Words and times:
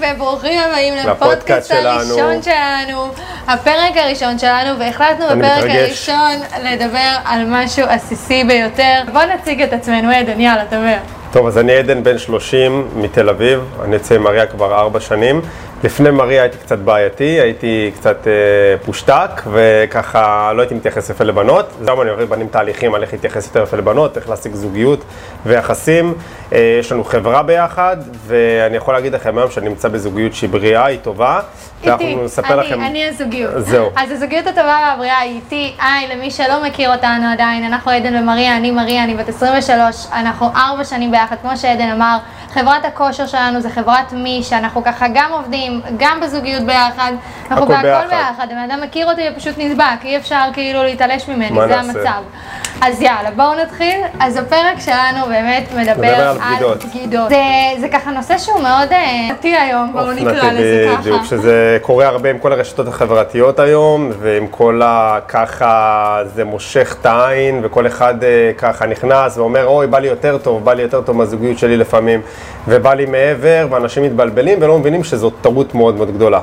וברוכים 0.00 0.60
הבאים 0.60 0.94
לפודקאסט. 0.94 1.70
הראשון 1.70 2.42
שלנו, 2.42 3.08
הפרק 3.48 3.96
הראשון 3.96 4.38
שלנו, 4.38 4.78
והחלטנו 4.78 5.26
בפרק 5.26 5.38
מתרגש. 5.38 5.76
הראשון 5.76 6.32
לדבר 6.62 7.16
על 7.24 7.44
משהו 7.48 7.84
עסיסי 7.88 8.44
ביותר. 8.44 9.00
בוא 9.12 9.22
נציג 9.22 9.62
את 9.62 9.72
עצמנו, 9.72 10.10
עדן, 10.10 10.40
יאללה, 10.40 10.64
דבר. 10.64 10.96
טוב, 11.32 11.46
אז 11.46 11.58
אני 11.58 11.72
עדן 11.72 12.02
בן 12.02 12.18
30 12.18 12.88
מתל 12.96 13.28
אביב, 13.28 13.60
אני 13.84 13.94
יוצא 13.94 14.14
עם 14.14 14.22
מריה 14.22 14.46
כבר 14.46 14.74
ארבע 14.78 15.00
שנים. 15.00 15.40
לפני 15.84 16.10
מריה 16.10 16.42
הייתי 16.42 16.58
קצת 16.58 16.78
בעייתי, 16.78 17.24
הייתי 17.24 17.90
קצת 17.94 18.26
אה, 18.26 18.32
פושטק, 18.84 19.42
וככה 19.52 20.52
לא 20.54 20.62
הייתי 20.62 20.74
מתייחס 20.74 21.10
יפה 21.10 21.24
לבנות. 21.24 21.70
היום 21.86 22.00
אני 22.00 22.10
עובד 22.10 22.28
בנים 22.28 22.48
תהליכים 22.48 22.94
על 22.94 23.02
איך 23.02 23.12
להתייחס 23.12 23.46
יותר 23.46 23.62
יפה 23.62 23.76
לבנות, 23.76 24.16
איך 24.16 24.28
להשיג 24.28 24.54
זוגיות 24.54 25.04
ויחסים. 25.46 26.14
אה, 26.52 26.76
יש 26.80 26.92
לנו 26.92 27.04
חברה 27.04 27.42
ביחד, 27.42 27.96
ואני 28.26 28.76
יכול 28.76 28.94
להגיד 28.94 29.14
לכם 29.14 29.38
היום 29.38 29.50
שאני 29.50 29.68
נמצא 29.68 29.88
בזוגיות 29.88 30.34
שהיא 30.34 30.50
בריאה, 30.50 30.84
היא 30.84 30.98
טובה. 30.98 31.40
איתי, 31.82 32.14
אני, 32.48 32.56
לכם... 32.56 32.80
אני 32.80 33.04
הזוגיות. 33.08 33.52
זהו. 33.56 33.90
אז 33.96 34.10
הזוגיות 34.10 34.46
הטובה 34.46 34.78
והבריאה 34.88 35.18
היא 35.18 35.36
איתי, 35.36 35.74
היי, 35.80 36.16
למי 36.16 36.30
שלא 36.30 36.64
מכיר 36.66 36.92
אותנו 36.92 37.26
עדיין, 37.32 37.64
אנחנו 37.64 37.90
עדן 37.90 38.22
ומריה, 38.22 38.56
אני 38.56 38.70
מריה, 38.70 39.04
אני 39.04 39.14
בת 39.14 39.28
23, 39.28 40.06
אנחנו 40.12 40.46
ארבע 40.56 40.84
שנים 40.84 41.10
ביחד, 41.10 41.36
כמו 41.42 41.56
שעדן 41.56 41.90
אמר, 41.90 42.18
חברת 42.52 42.84
הכושר 42.84 43.26
שלנו 43.26 43.60
זה 43.60 43.70
חברת 43.70 44.12
מי, 44.12 44.40
שאנחנו 44.42 44.84
ככה 44.84 45.06
גם 45.14 45.32
עובדים, 45.32 45.80
גם 45.96 46.20
בזוגיות 46.20 46.62
ביחד, 46.62 47.12
אנחנו 47.50 47.64
הכל 47.64 47.82
בהכל 47.82 48.08
ביחד. 48.08 48.46
הבן 48.50 48.70
אדם 48.70 48.80
מכיר 48.80 49.10
אותי 49.10 49.22
ופשוט 49.32 49.54
נדבק, 49.58 50.04
אי 50.04 50.16
אפשר 50.16 50.42
כאילו 50.52 50.82
להתעלש 50.82 51.28
ממני, 51.28 51.48
זה 51.48 51.66
נעשה? 51.66 51.80
המצב. 51.80 52.22
אז 52.80 53.02
יאללה, 53.02 53.30
בואו 53.30 53.54
נתחיל. 53.54 54.00
אז 54.20 54.36
הפרק 54.36 54.80
שלנו 54.80 55.26
באמת 55.28 55.64
מדבר 55.76 56.14
על 56.14 56.36
בגידות. 56.38 56.84
בגידות. 56.84 57.28
זה, 57.28 57.42
זה 57.80 57.88
ככה 57.88 58.10
נושא 58.10 58.38
שהוא 58.38 58.60
מאוד 58.60 58.92
אה, 58.92 59.28
אותי 59.30 59.56
היום, 59.56 59.92
בואו 59.92 60.12
נקרא 60.12 60.52
לזה 60.52 60.86
ככה. 60.92 61.00
בדיוק, 61.00 61.24
שזה 61.24 61.78
קורה 61.82 62.06
הרבה 62.06 62.30
עם 62.30 62.38
כל 62.38 62.52
הרשתות 62.52 62.88
החברתיות 62.88 63.58
היום, 63.58 64.10
ועם 64.20 64.46
כל 64.46 64.82
ה... 64.84 65.18
ככה 65.28 66.20
זה 66.34 66.44
מושך 66.44 66.96
את 67.00 67.06
העין, 67.06 67.60
וכל 67.62 67.86
אחד 67.86 68.24
אה, 68.24 68.50
ככה 68.58 68.86
נכנס 68.86 69.38
ואומר, 69.38 69.66
אוי, 69.66 69.86
בא 69.86 69.98
לי 69.98 70.08
יותר 70.08 70.38
טוב, 70.38 70.64
בא 70.64 70.72
לי 70.72 70.82
יותר 70.82 71.02
טוב 71.02 71.16
מהזוגיות 71.16 71.58
שלי 71.58 71.76
לפעמים, 71.76 72.20
ובא 72.68 72.94
לי 72.94 73.06
מעבר, 73.06 73.66
ואנשים 73.70 74.02
מתבלבלים 74.02 74.58
ולא 74.60 74.78
מבינים 74.78 75.04
שזאת 75.04 75.32
טעות 75.40 75.74
מאוד 75.74 75.96
מאוד 75.96 76.14
גדולה. 76.14 76.40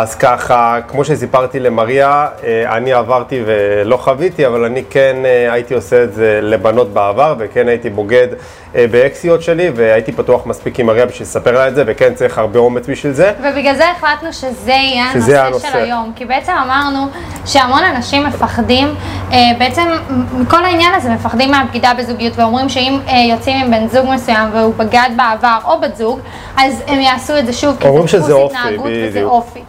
אז 0.00 0.14
ככה, 0.14 0.78
כמו 0.88 1.04
שסיפרתי 1.04 1.60
למריה, 1.60 2.26
אה, 2.44 2.76
אני 2.76 2.92
עברתי 2.92 3.42
ולא 3.46 3.96
חוויתי, 3.96 4.46
אבל 4.46 4.64
אני 4.64 4.82
כן 4.90 5.16
אה, 5.24 5.52
הייתי 5.52 5.74
עושה 5.74 6.04
את 6.04 6.14
זה 6.14 6.40
לבנות 6.42 6.92
בעבר, 6.92 7.34
וכן 7.38 7.68
הייתי 7.68 7.90
בוגד 7.90 8.28
אה, 8.74 8.84
באקסיות 8.90 9.42
שלי, 9.42 9.70
והייתי 9.74 10.12
פתוח 10.12 10.46
מספיק 10.46 10.80
עם 10.80 10.86
מריה 10.86 11.06
בשביל 11.06 11.22
לספר 11.22 11.52
לה 11.52 11.68
את 11.68 11.74
זה, 11.74 11.84
וכן 11.86 12.14
צריך 12.14 12.38
הרבה 12.38 12.58
אומץ 12.58 12.86
בשביל 12.88 13.12
זה. 13.12 13.32
ובגלל 13.40 13.74
זה 13.74 13.90
החלטנו 13.90 14.32
שזה 14.32 14.70
יהיה 14.70 15.04
שזה 15.14 15.42
הנושא, 15.44 15.46
הנושא. 15.46 15.68
של 15.68 15.78
היום. 15.78 16.12
כי 16.16 16.24
בעצם 16.24 16.52
אמרנו 16.52 17.06
שהמון 17.46 17.84
אנשים 17.84 18.26
מפחדים, 18.26 18.94
בעצם 19.58 19.88
מכל 20.32 20.64
העניין 20.64 20.94
הזה 20.94 21.10
מפחדים 21.10 21.50
מהבגידה 21.50 21.92
בזוגיות, 21.98 22.38
ואומרים 22.38 22.68
שאם 22.68 22.98
יוצאים 23.30 23.56
עם 23.64 23.70
בן 23.70 23.88
זוג 23.88 24.06
מסוים 24.14 24.48
והוא 24.52 24.74
בגד 24.74 25.10
בעבר 25.16 25.58
או 25.64 25.80
בת 25.80 25.96
זוג, 25.96 26.20
אז 26.56 26.82
הם 26.86 27.00
יעשו 27.00 27.38
את 27.38 27.46
זה 27.46 27.52
שוב, 27.52 27.76
כי 27.80 27.88
זה 28.06 28.18
דפוס 28.18 28.52
התנהגות 28.52 28.90
וזה. 29.08 29.22
אופי. 29.22 29.60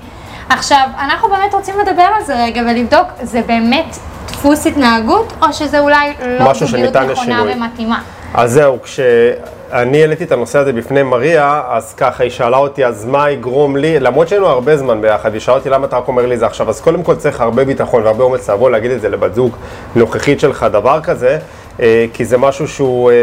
עכשיו, 0.49 0.87
אנחנו 0.99 1.29
באמת 1.29 1.53
רוצים 1.53 1.75
לדבר 1.79 2.07
על 2.17 2.23
זה 2.23 2.43
רגע 2.43 2.61
ולבדוק, 2.61 3.07
זה 3.21 3.41
באמת 3.47 3.97
דפוס 4.27 4.67
התנהגות, 4.67 5.33
או 5.41 5.53
שזה 5.53 5.79
אולי 5.79 6.13
לא 6.39 6.53
זוגיות 6.53 6.95
נכונה 6.95 7.11
לשינוי. 7.11 7.53
ומתאימה? 7.53 8.01
אז 8.33 8.51
זהו, 8.51 8.77
כשאני 8.81 10.01
העליתי 10.01 10.23
את 10.23 10.31
הנושא 10.31 10.59
הזה 10.59 10.73
בפני 10.73 11.03
מריה, 11.03 11.61
אז 11.69 11.93
ככה 11.93 12.23
היא 12.23 12.31
שאלה 12.31 12.57
אותי, 12.57 12.85
אז 12.85 13.05
מה 13.05 13.29
יגרום 13.29 13.77
לי, 13.77 13.99
למרות 13.99 14.27
שהיינו 14.27 14.47
הרבה 14.47 14.77
זמן 14.77 15.01
ביחד, 15.01 15.33
היא 15.33 15.41
שאלה 15.41 15.57
אותי 15.57 15.69
למה 15.69 15.85
אתה 15.85 15.97
רק 15.97 16.07
אומר 16.07 16.25
לי 16.25 16.37
זה 16.37 16.45
עכשיו, 16.45 16.69
אז 16.69 16.81
קודם 16.81 17.03
כל 17.03 17.15
צריך 17.15 17.41
הרבה 17.41 17.65
ביטחון 17.65 18.03
והרבה 18.03 18.23
אומץ 18.23 18.49
לבוא 18.49 18.69
להגיד 18.69 18.91
את 18.91 19.01
זה 19.01 19.09
לבת 19.09 19.35
זוג 19.35 19.55
נוכחית 19.95 20.39
שלך, 20.39 20.65
דבר 20.71 21.01
כזה, 21.01 21.37
אה, 21.81 22.05
כי 22.13 22.25
זה 22.25 22.37
משהו 22.37 22.67
שהוא, 22.67 23.11
אה, 23.11 23.15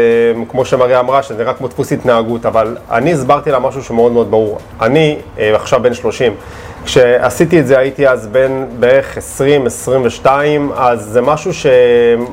כמו 0.49 0.65
שמריה 0.65 0.99
אמרה, 0.99 1.23
שזה 1.23 1.37
נראה 1.37 1.53
כמו 1.53 1.67
דפוס 1.67 1.91
התנהגות, 1.91 2.45
אבל 2.45 2.77
אני 2.91 3.13
הסברתי 3.13 3.51
לה 3.51 3.59
משהו 3.59 3.83
שמאוד 3.83 4.11
מאוד 4.11 4.31
ברור. 4.31 4.57
אני 4.81 5.17
אה, 5.39 5.55
עכשיו 5.55 5.81
בן 5.81 5.93
30. 5.93 6.33
כשעשיתי 6.87 7.59
את 7.59 7.67
זה 7.67 7.79
הייתי 7.79 8.07
אז 8.07 8.27
בן 8.27 8.65
בערך 8.79 9.17
20-22, 10.23 10.27
אז 10.77 11.01
זה 11.01 11.21
משהו 11.21 11.53
ש... 11.53 11.65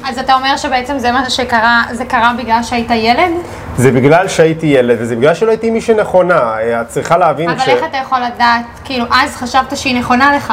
אז 0.09 0.19
אתה 0.19 0.35
אומר 0.35 0.57
שבעצם 0.57 0.99
זה 0.99 1.13
מה 1.13 1.31
שקרה, 1.31 1.83
זה 1.93 2.05
קרה 2.05 2.33
בגלל 2.39 2.63
שהיית 2.63 2.91
ילד? 2.91 3.33
זה 3.77 3.91
בגלל 3.91 4.29
שהייתי 4.29 4.67
ילד, 4.67 4.97
וזה 5.01 5.17
בגלל 5.17 5.35
שלא 5.35 5.51
הייתי 5.51 5.71
מישהי 5.71 5.95
נכונה. 5.95 6.35
אה, 6.35 6.81
את 6.81 6.89
צריכה 6.89 7.19
להבין 7.19 7.51
אבל 7.51 7.61
איך 7.67 7.85
אתה 7.85 7.97
יכול 7.97 8.19
לדעת, 8.19 8.65
כאילו, 8.85 9.05
אז 9.11 9.37
חשבת 9.37 9.77
שהיא 9.77 9.99
נכונה 9.99 10.37
לך. 10.37 10.53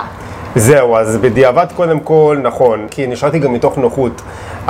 זהו, 0.56 0.96
אז 0.98 1.18
בדיעבד 1.18 1.66
קודם 1.76 2.00
כל, 2.00 2.38
נכון, 2.42 2.88
כי 2.92 3.08
נשארתי 3.08 3.40
גם 3.40 3.54
מתוך 3.54 3.78
נוחות. 3.78 4.22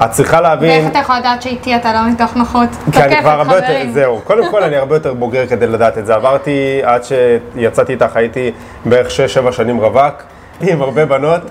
את 0.03 0.11
צריכה 0.11 0.41
להבין... 0.41 0.69
ואיך 0.69 0.87
אתה 0.91 0.99
יכול 0.99 1.15
לדעת 1.15 1.41
שאיתי 1.41 1.75
אתה 1.75 1.93
לא 1.93 2.09
מתוך 2.11 2.35
נוחות? 2.35 2.69
כי 2.91 3.03
אני 3.03 3.15
כבר 3.21 3.29
הרבה 3.29 3.55
יותר. 3.55 3.81
זהו, 3.93 4.21
קודם 4.23 4.51
כל 4.51 4.63
אני 4.63 4.75
הרבה 4.75 4.95
יותר 4.95 5.13
בוגר 5.13 5.47
כדי 5.47 5.67
לדעת 5.67 5.97
את 5.97 6.05
זה. 6.05 6.15
עברתי, 6.15 6.81
עד 6.83 7.01
שיצאתי 7.03 7.93
איתך 7.93 8.15
הייתי 8.15 8.51
בערך 8.85 9.07
6-7 9.47 9.51
שנים 9.51 9.77
רווק, 9.77 10.13
עם 10.61 10.81
הרבה 10.81 11.05
בנות, 11.05 11.41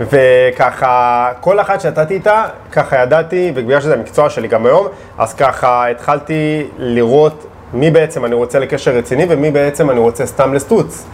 וככה, 0.00 1.28
כל 1.40 1.60
אחת 1.60 1.80
שיצאתי 1.80 2.14
איתה, 2.14 2.44
ככה 2.72 2.96
ידעתי, 3.02 3.52
ובגלל 3.54 3.80
שזה 3.80 3.94
המקצוע 3.94 4.30
שלי 4.30 4.48
גם 4.48 4.66
היום, 4.66 4.86
אז 5.18 5.34
ככה 5.34 5.88
התחלתי 5.88 6.66
לראות 6.78 7.46
מי 7.72 7.90
בעצם 7.90 8.24
אני 8.24 8.34
רוצה 8.34 8.58
לקשר 8.58 8.90
רציני 8.90 9.26
ומי 9.28 9.50
בעצם 9.50 9.90
אני 9.90 9.98
רוצה 10.00 10.26
סתם 10.26 10.54
לסטוץ. 10.54 11.04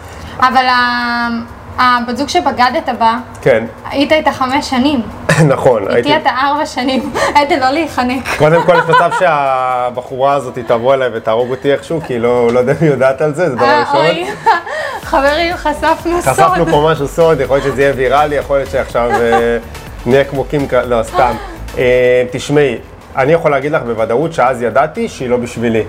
אבל 0.41 0.65
ה- 0.67 1.62
הבת 1.79 2.17
זוג 2.17 2.29
שבגדת 2.29 2.89
בה, 2.99 3.19
כן, 3.43 3.65
היית 3.91 4.13
איתה 4.13 4.33
חמש 4.33 4.71
שנים. 4.71 5.03
נכון, 5.55 5.97
איתי 5.97 6.17
אתה 6.17 6.31
ארבע 6.31 6.67
שנים. 6.67 7.13
הייתי 7.37 7.57
לא 7.61 7.71
להיחנק. 7.71 8.29
קודם 8.39 8.63
כל 8.63 8.75
יש 8.75 8.85
מצב 8.97 9.11
שהבחורה 9.21 10.35
הזאת 10.35 10.59
תבוא 10.59 10.95
אליי 10.95 11.09
ותהרוג 11.15 11.51
אותי 11.51 11.73
איכשהו, 11.73 12.01
כי 12.07 12.19
לא, 12.19 12.53
לא 12.53 12.59
יודע 12.59 12.73
אם 12.73 12.77
היא 12.81 12.91
יודעת 12.91 13.21
על 13.21 13.35
זה, 13.35 13.51
זה 13.51 13.57
דבר 13.57 13.65
אה, 13.65 13.81
ראשון. 13.81 14.35
חברים, 15.03 15.57
חשפנו 15.57 16.23
סוד. 16.23 16.33
חשפנו 16.33 16.67
פה 16.67 16.89
משהו 16.93 17.09
סוד, 17.09 17.41
יכול 17.41 17.57
להיות 17.57 17.73
שזה 17.73 17.83
יהיה 17.83 17.93
ויראלי, 17.97 18.37
יכול 18.37 18.57
להיות 18.57 18.71
שעכשיו 18.71 19.11
אה, 19.11 19.59
נהיה 20.07 20.25
כמו 20.25 20.45
קים, 20.45 20.67
לא, 20.87 21.03
סתם. 21.03 21.35
אה, 21.79 22.25
תשמעי, 22.33 22.79
אני 23.17 23.33
יכול 23.33 23.51
להגיד 23.51 23.73
לך 23.73 23.83
בוודאות 23.83 24.33
שאז 24.33 24.63
ידעתי 24.63 25.09
שהיא 25.09 25.29
לא 25.31 25.37
בשבילי. 25.37 25.83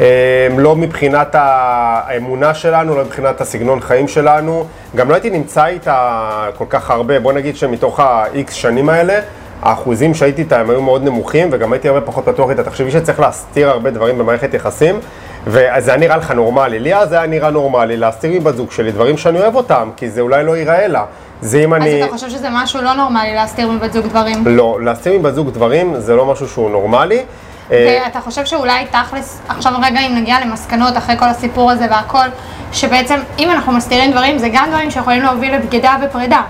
אה, 0.00 0.48
לא 0.58 0.76
מבחינת 0.76 1.28
האמונה 1.38 2.54
שלנו, 2.54 2.96
לא 2.96 3.04
מבחינת 3.04 3.40
הסגנון 3.40 3.80
חיים 3.80 4.08
שלנו. 4.08 4.66
גם 4.96 5.08
לא 5.08 5.14
הייתי 5.14 5.30
נמצא 5.30 5.66
איתה 5.66 6.48
כל 6.58 6.64
כך 6.68 6.90
הרבה. 6.90 7.20
בוא 7.20 7.32
נגיד 7.32 7.56
שמתוך 7.56 8.00
ה-X 8.00 8.50
שנים 8.50 8.88
האלה, 8.88 9.20
האחוזים 9.62 10.14
שהייתי 10.14 10.42
איתה 10.42 10.60
הם 10.60 10.70
היו 10.70 10.82
מאוד 10.82 11.04
נמוכים, 11.04 11.48
וגם 11.52 11.72
הייתי 11.72 11.88
הרבה 11.88 12.00
פחות 12.00 12.24
פתוח 12.24 12.50
איתה. 12.50 12.64
תחשבי 12.64 12.90
שצריך 12.90 13.20
להסתיר 13.20 13.70
הרבה 13.70 13.90
דברים 13.90 14.18
במערכת 14.18 14.54
יחסים, 14.54 15.00
וזה 15.46 15.90
היה 15.90 15.96
נראה 15.96 16.16
לך 16.16 16.30
נורמלי. 16.30 16.78
לי 16.78 16.94
אז 16.94 17.08
זה 17.08 17.16
היה 17.18 17.26
נראה 17.26 17.50
נורמלי 17.50 17.96
להסתיר 17.96 18.40
מבת 18.40 18.56
זוג 18.56 18.70
שלי 18.70 18.92
דברים 18.92 19.16
שאני 19.16 19.40
אוהב 19.40 19.56
אותם, 19.56 19.90
כי 19.96 20.10
זה 20.10 20.20
אולי 20.20 20.44
לא 20.44 20.56
ייראה 20.56 20.88
לה. 20.88 21.04
זה 21.40 21.64
אם 21.64 21.74
אז 21.74 21.82
אני... 21.82 22.04
אתה 22.04 22.12
חושב 22.12 22.30
שזה 22.30 22.48
משהו 22.52 22.82
לא 22.82 22.94
נורמלי 22.94 23.34
להסתיר 23.34 23.70
מבת 23.70 23.92
זוג 23.92 24.06
דברים? 24.06 24.42
לא, 24.46 24.78
להסתיר 24.82 25.18
מבת 25.18 25.34
זוג 25.34 25.50
דברים 25.50 25.94
זה 26.00 26.16
לא 26.16 26.26
משהו 26.26 26.48
שהוא 26.48 26.70
נורמלי. 26.70 27.22
אה, 27.72 28.00
ואתה 28.04 28.20
חושב 28.20 28.44
שאולי 28.44 28.86
תכלס, 28.90 29.40
עכשיו 29.48 29.72
רגע 29.82 30.00
אם 30.00 30.14
נגיע 30.14 30.40
למסקנות 30.40 30.96
אחרי 30.96 31.18
כל 31.18 31.28
הסיפור 31.28 31.70
הזה 31.70 31.86
והכל, 31.90 32.26
שבעצם 32.72 33.16
אם 33.38 33.50
אנחנו 33.50 33.72
מסתירים 33.72 34.10
דברים, 34.10 34.38
זה 34.38 34.48
גם 34.52 34.66
דברים 34.70 34.90
שיכולים 34.90 35.22
להוביל 35.22 35.54
לבגידה 35.54 35.96
ופרידה. 36.02 36.42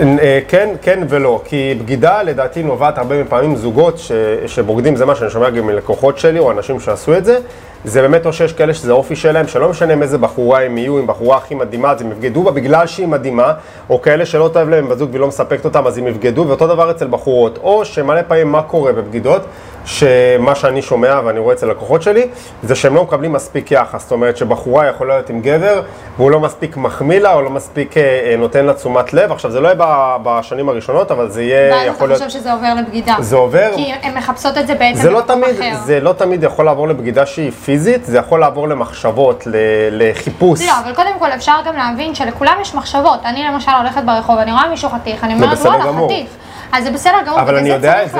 אה, 0.00 0.40
כן, 0.48 0.68
כן 0.82 1.00
ולא, 1.08 1.40
כי 1.44 1.74
בגידה 1.80 2.22
לדעתי 2.22 2.62
נובעת 2.62 2.98
הרבה 2.98 3.14
פעמים 3.28 3.56
זוגות 3.56 3.98
ש, 3.98 4.12
שבוגדים, 4.46 4.96
זה 4.96 5.06
מה 5.06 5.14
שאני 5.14 5.30
שומע 5.30 5.50
גם 5.50 5.66
מלקוחות 5.66 6.18
שלי 6.18 6.38
או 6.38 6.50
אנשים 6.50 6.80
שעשו 6.80 7.16
את 7.16 7.24
זה, 7.24 7.38
זה 7.84 8.02
באמת 8.02 8.26
או 8.26 8.32
שיש 8.32 8.52
כאלה 8.52 8.74
שזה 8.74 8.92
אופי 8.92 9.16
שלהם, 9.16 9.48
שלא 9.48 9.68
משנה 9.68 9.92
עם 9.92 10.02
איזה 10.02 10.18
בחורה 10.18 10.62
הם 10.62 10.78
יהיו, 10.78 10.98
אם 10.98 11.06
בחורה 11.06 11.36
הכי 11.36 11.54
מדהימה 11.54 11.90
אז 11.90 12.00
הם 12.00 12.10
יבגדו 12.10 12.42
בה 12.42 12.50
בגלל 12.50 12.86
שהיא 12.86 13.06
מדהימה, 13.06 13.52
או 13.90 14.02
כאלה 14.02 14.26
שלא 14.26 14.50
טוב 14.52 14.68
להם 14.68 14.88
בזוג 14.88 15.10
והיא 15.10 15.20
לא 15.20 15.28
מספקת 15.28 15.64
אותם 15.64 15.86
אז 15.86 15.98
הם 15.98 16.06
יבגדו, 16.06 16.44
ואותו 16.48 16.66
דבר 16.66 16.90
אצל 16.90 17.06
בחורות, 17.06 17.58
או 17.62 17.84
שמלא 17.84 18.22
פעמים 18.22 18.52
מה 18.52 18.62
קורה 18.62 18.92
בבגידות, 18.92 19.42
שמה 19.84 20.54
שאני 20.54 20.82
שומע 20.82 21.20
ואני 21.24 21.38
רואה 21.38 21.54
אצל 21.54 21.66
לקוחות 21.66 22.02
שלי, 22.02 22.26
זה 22.62 22.74
שהם 22.74 22.94
לא 22.94 23.02
מקבלים 23.02 23.32
מספיק 23.32 23.70
יחס, 23.70 24.02
זאת 24.02 24.12
אומרת 24.12 24.36
שבחורה 24.36 24.86
יכולה 24.86 25.14
להיות 25.14 25.30
עם 25.30 25.40
גבר 25.40 25.82
והוא 26.16 26.30
לא 26.30 26.40
מספיק 26.40 26.76
מחמיא 26.76 27.20
לה 27.20 27.34
או 27.34 27.42
לא 27.42 27.50
מספיק 27.50 27.96
אה, 27.96 28.02
אה, 28.02 28.36
נותן 28.36 28.64
לה 28.66 28.74
תשומת 28.74 29.12
לב, 29.12 29.32
עכשיו 29.32 29.50
זה 29.50 29.60
לא 29.60 29.68
יהיה 29.68 30.16
בשנים 30.22 30.68
הראשונות, 30.68 31.10
אבל 31.10 31.30
זה 31.30 31.42
יהיה, 31.42 31.72
ואז 31.72 31.82
אתה 31.82 31.90
יכול 31.90 32.08
להיות... 32.08 32.22
חושב 32.22 32.38
שזה 32.38 32.52
עובר 32.52 32.74
לבגידה. 32.74 33.14
זה 33.20 33.36
עובר, 33.36 33.70
כי 33.74 33.92
הן 34.02 34.16
מחפשות 34.16 34.58
את 34.58 34.66
זה 34.66 34.74
בעצם 34.74 35.00
זה 35.00 35.10
לא, 35.10 35.20
תמיד, 35.20 35.60
אחר. 35.60 35.72
זה 35.84 36.00
לא 36.00 36.12
תמיד 36.12 36.42
יכול 36.42 36.64
לעבור 36.64 36.88
לבגידה 36.88 37.26
שהיא 37.26 37.50
פיזית, 37.50 38.04
זה 38.04 38.18
יכול 38.18 38.40
לעבור 38.40 38.68
למחשבות, 38.68 39.46
ל- 39.46 39.52
לחיפוש. 39.90 40.66
לא, 40.66 40.72
אבל 40.84 40.94
קודם 40.94 41.18
כל 41.18 41.32
אפשר 41.32 41.56
גם 41.66 41.76
להבין 41.76 42.14
שלכולם 42.14 42.56
יש 42.60 42.74
מחשבות. 42.74 43.20
אני 43.24 43.44
למשל 43.44 43.70
הולכת 43.80 44.02
ברחוב, 44.06 44.38
אני 44.38 44.52
רואה 44.52 44.68
מישהו 44.68 44.88
חתיך, 44.88 45.24
אני 45.24 45.34
אומרת, 45.34 45.58
וואלה. 45.58 45.84
חתיך. 46.04 46.30
אז 46.72 46.84
זה 46.84 46.90
בסדר 46.90 47.18
גמור, 47.26 47.40
אבל 47.40 47.56
אני 47.56 47.68
יודע 47.68 48.04
את 48.04 48.10
זה. 48.10 48.18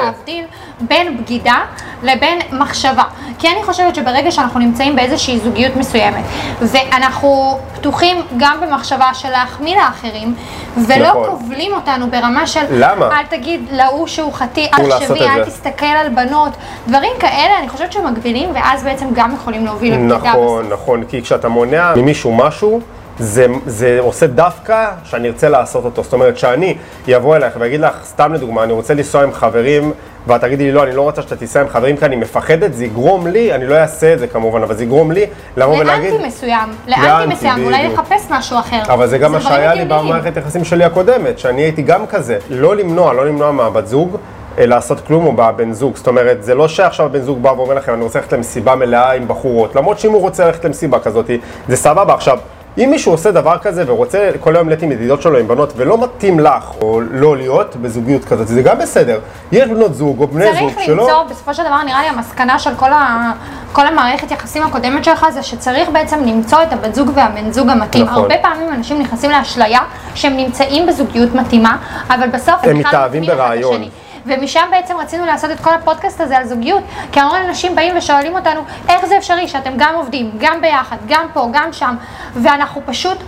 בין 0.80 1.16
בגידה 1.16 1.58
לבין 2.02 2.38
מחשבה. 2.52 3.02
כי 3.38 3.48
אני 3.48 3.62
חושבת 3.64 3.94
שברגע 3.94 4.30
שאנחנו 4.30 4.60
נמצאים 4.60 4.96
באיזושהי 4.96 5.38
זוגיות 5.38 5.76
מסוימת, 5.76 6.24
ואנחנו 6.60 7.58
פתוחים 7.74 8.16
גם 8.36 8.56
במחשבה 8.60 9.14
של 9.14 9.30
להחמיא 9.30 9.76
לאחרים, 9.76 10.34
ולא 10.76 11.08
נכון. 11.08 11.30
כובלים 11.30 11.72
אותנו 11.74 12.10
ברמה 12.10 12.46
של 12.46 12.60
למה? 12.70 13.18
אל 13.18 13.24
תגיד 13.24 13.60
להוא 13.72 14.06
שהוא 14.06 14.32
חטיא, 14.32 14.68
אל 14.78 14.90
תחשבי, 14.90 15.20
אל 15.20 15.44
זה. 15.44 15.50
תסתכל 15.50 15.86
על 15.86 16.08
בנות, 16.08 16.52
דברים 16.88 17.12
כאלה, 17.20 17.58
אני 17.58 17.68
חושבת 17.68 17.92
שמגבילים, 17.92 18.50
ואז 18.54 18.84
בעצם 18.84 19.06
גם 19.14 19.34
יכולים 19.34 19.64
להוביל 19.64 19.94
לבגידה. 19.94 20.16
נכון, 20.16 20.68
נכון, 20.68 21.04
כי 21.04 21.22
כשאתה 21.22 21.48
מונע 21.48 21.92
ממישהו 21.96 22.36
משהו, 22.36 22.80
זה, 23.20 23.46
זה 23.66 23.98
עושה 24.00 24.26
דווקא 24.26 24.90
שאני 25.04 25.28
ארצה 25.28 25.48
לעשות 25.48 25.84
אותו. 25.84 26.02
זאת 26.02 26.12
אומרת, 26.12 26.38
שאני 26.38 26.76
אבוא 27.16 27.36
אלייך 27.36 27.54
ואגיד 27.58 27.80
לך, 27.80 28.04
סתם 28.04 28.32
לדוגמה, 28.32 28.62
אני 28.62 28.72
רוצה 28.72 28.94
לנסוע 28.94 29.22
עם 29.22 29.32
חברים, 29.32 29.92
ואת 30.26 30.40
תגידי 30.40 30.64
לי, 30.64 30.72
לא, 30.72 30.82
אני 30.82 30.96
לא 30.96 31.02
רוצה 31.02 31.22
שאתה 31.22 31.36
תיסע 31.36 31.60
עם 31.60 31.68
חברים 31.68 31.96
כי 31.96 32.04
אני 32.04 32.16
מפחדת, 32.16 32.74
זה 32.74 32.84
יגרום 32.84 33.26
לי, 33.26 33.54
אני 33.54 33.66
לא 33.66 33.74
אעשה 33.74 34.12
את 34.14 34.18
זה 34.18 34.26
כמובן, 34.26 34.62
אבל 34.62 34.74
זה 34.74 34.82
יגרום 34.82 35.12
לי 35.12 35.26
לבוא 35.56 35.78
ולהגיד... 35.78 36.12
לאנטי 36.12 36.26
מסוים, 36.26 36.68
לאנטי 36.86 37.34
מסוים, 37.34 37.64
אולי. 37.64 37.88
לחפש 37.88 38.26
משהו 38.30 38.58
אחר. 38.58 38.82
אבל 38.88 39.06
זה 39.06 39.18
גם 39.18 39.32
מה 39.32 39.40
שהיה 39.40 39.74
לי. 39.74 39.84
במערכת 39.84 40.36
היחסים 40.36 40.64
שלי 40.64 40.84
הקודמת, 40.84 41.38
שאני 41.38 41.62
הייתי 41.62 41.82
גם 41.82 42.06
כזה. 42.06 42.38
לא 42.50 42.76
למנוע, 42.76 43.12
לא 43.12 43.26
למנוע 43.26 43.50
מהבת 43.50 43.86
זוג 43.86 44.16
אה, 44.58 44.66
לעשות 44.66 45.00
כלום 45.00 45.26
או 45.26 45.32
מהבן 45.32 45.72
זוג. 45.72 45.96
זאת 45.96 46.06
אומרת, 46.06 46.42
זה 46.42 46.54
לא 46.54 46.68
שעכשיו 46.68 47.06
הבן 47.06 47.20
זוג 47.20 47.42
בא 47.42 47.48
ואומר 47.48 47.74
לכם, 47.74 47.94
אני 47.94 48.02
רוצה 48.02 48.18
ללכת 48.18 48.32
למסיבה 48.32 48.74
מלאה 48.74 49.12
עם 49.12 49.28
בחורות. 49.28 49.76
למרות 49.76 49.98
שאם 49.98 50.12
הוא 50.12 50.20
רוצה 50.20 50.46
ללכת 50.46 50.64
למסיבה 50.64 50.98
כזאת, 50.98 51.30
זה 51.68 51.76
סבבה. 51.76 52.14
עכשיו, 52.14 52.38
אם 52.78 52.90
מישהו 52.90 53.12
עושה 53.12 53.30
דבר 53.30 53.58
כזה 53.58 53.84
ורוצה 53.86 54.30
כל 54.40 54.56
היום 54.56 54.68
להיות 54.68 54.82
עם 54.82 54.92
ידידות 54.92 55.22
שלו, 55.22 55.38
עם 55.38 55.48
בנות, 55.48 55.72
ולא 55.76 55.98
מתאים 55.98 56.40
לך, 56.40 56.64
או 56.82 57.00
לא 57.00 57.36
להיות 57.36 57.76
בזוגיות 57.76 58.24
כזאת, 58.24 58.48
זה 58.48 58.62
גם 58.62 58.78
בסדר. 58.78 59.20
יש 59.52 59.68
בנות 59.68 59.94
זוג 59.94 60.20
או 60.20 60.26
בני 60.26 60.44
זוג 60.44 60.72
צריך 60.72 60.86
שלא... 60.86 61.02
למצוא, 61.02 61.22
בסופו 61.30 61.54
של 61.54 61.62
דבר 61.62 61.82
נראה 61.86 62.02
לי 62.02 62.08
המסקנה 62.08 62.58
של 62.58 62.70
כל, 62.76 62.92
ה, 62.92 63.32
כל 63.72 63.86
המערכת 63.86 64.30
יחסים 64.30 64.62
הקודמת 64.62 65.04
שלך 65.04 65.26
זה 65.32 65.42
שצריך 65.42 65.88
בעצם 65.88 66.24
למצוא 66.24 66.62
את 66.62 66.72
הבת 66.72 66.94
זוג 66.94 67.10
והבן 67.14 67.52
זוג 67.52 67.68
המתאים. 67.68 68.04
נכון. 68.04 68.22
הרבה 68.22 68.34
פעמים 68.42 68.68
אנשים 68.68 68.98
נכנסים 68.98 69.30
לאשליה 69.30 69.80
שהם 70.14 70.36
נמצאים 70.36 70.86
בזוגיות 70.86 71.34
מתאימה, 71.34 71.76
אבל 72.08 72.28
בסוף 72.28 72.54
הם 72.54 72.60
בכלל 72.60 72.74
מתאהבים 72.74 73.22
ברעיון. 73.26 73.82
ומשם 74.26 74.66
בעצם 74.70 74.96
רצינו 74.96 75.26
לעשות 75.26 75.50
את 75.50 75.60
כל 75.60 75.74
הפודקאסט 75.74 76.20
הזה 76.20 76.38
על 76.38 76.44
זוגיות, 76.44 76.82
כי 77.12 77.20
המון 77.20 77.40
אנשים 77.48 77.74
באים 77.74 77.96
ושואלים 77.96 78.34
אותנו, 78.34 78.60
איך 78.88 79.06
זה 79.06 79.16
אפשרי 79.18 79.48
שאתם 79.48 79.72
גם 79.76 79.94
עובדים, 79.94 80.30
גם 80.38 80.60
ביחד, 80.60 80.96
גם 81.08 81.26
פה, 81.32 81.48
גם 81.52 81.72
שם, 81.72 81.96
ואנחנו 82.34 82.80
פשוט 82.86 83.18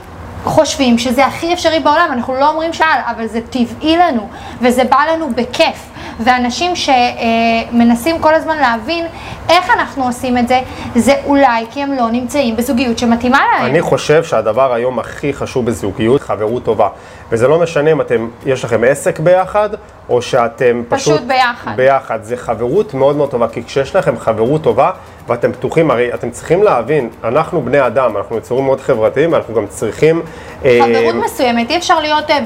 חושבים 0.45 0.99
שזה 0.99 1.27
הכי 1.27 1.53
אפשרי 1.53 1.81
בעולם, 1.81 2.09
אנחנו 2.13 2.35
לא 2.35 2.49
אומרים 2.49 2.73
שעל, 2.73 3.01
אבל 3.11 3.27
זה 3.27 3.41
טבעי 3.51 3.97
לנו, 3.97 4.29
וזה 4.61 4.85
בא 4.85 4.99
לנו 5.13 5.31
בכיף. 5.35 5.89
ואנשים 6.21 6.73
שמנסים 6.77 8.19
כל 8.19 8.35
הזמן 8.35 8.57
להבין 8.59 9.07
איך 9.49 9.71
אנחנו 9.71 10.05
עושים 10.05 10.39
את 10.39 10.49
זה, 10.49 10.61
זה 10.95 11.15
אולי 11.25 11.67
כי 11.71 11.83
הם 11.83 11.93
לא 11.93 12.11
נמצאים 12.11 12.57
בזוגיות 12.57 12.99
שמתאימה 12.99 13.41
להם. 13.53 13.67
אני 13.67 13.81
חושב 13.83 14.25
שהדבר 14.25 14.73
היום 14.73 14.99
הכי 14.99 15.33
חשוב 15.33 15.67
בזוגיות, 15.67 16.21
חברות 16.21 16.65
טובה. 16.65 16.89
וזה 17.31 17.49
לא 17.49 17.59
משנה 17.59 17.93
אם 17.93 18.01
אתם, 18.01 18.29
יש 18.47 18.65
לכם 18.65 18.81
עסק 18.87 19.19
ביחד, 19.19 19.69
או 20.09 20.23
שאתם 20.23 20.83
פשוט... 20.89 21.15
פשוט 21.15 21.29
ביחד. 21.29 21.73
ביחד. 21.77 22.19
זה 22.23 22.37
חברות 22.37 22.95
מאוד 22.95 23.17
מאוד 23.17 23.31
טובה, 23.31 23.49
כי 23.49 23.65
כשיש 23.65 23.97
לכם 23.97 24.19
חברות 24.19 24.63
טובה, 24.63 24.91
ואתם 25.29 25.53
פתוחים, 25.53 25.91
הרי 25.91 26.15
אתם 26.15 26.31
צריכים 26.31 26.63
להבין, 26.63 27.09
אנחנו 27.25 27.63
בני 27.63 27.87
אדם, 27.87 28.17
אנחנו 28.17 28.37
יצורים 28.37 28.65
מאוד 28.65 28.81
חברתיים, 28.81 29.33
ואנחנו 29.33 29.55
גם 29.55 29.67
צריכים... 29.67 30.23
אה, 30.65 30.81
חברות 30.83 31.25
מסוימת, 31.25 31.71
אי 31.71 31.77
אפשר 31.77 32.01
להיות 32.01 32.31
אה, 32.31 32.39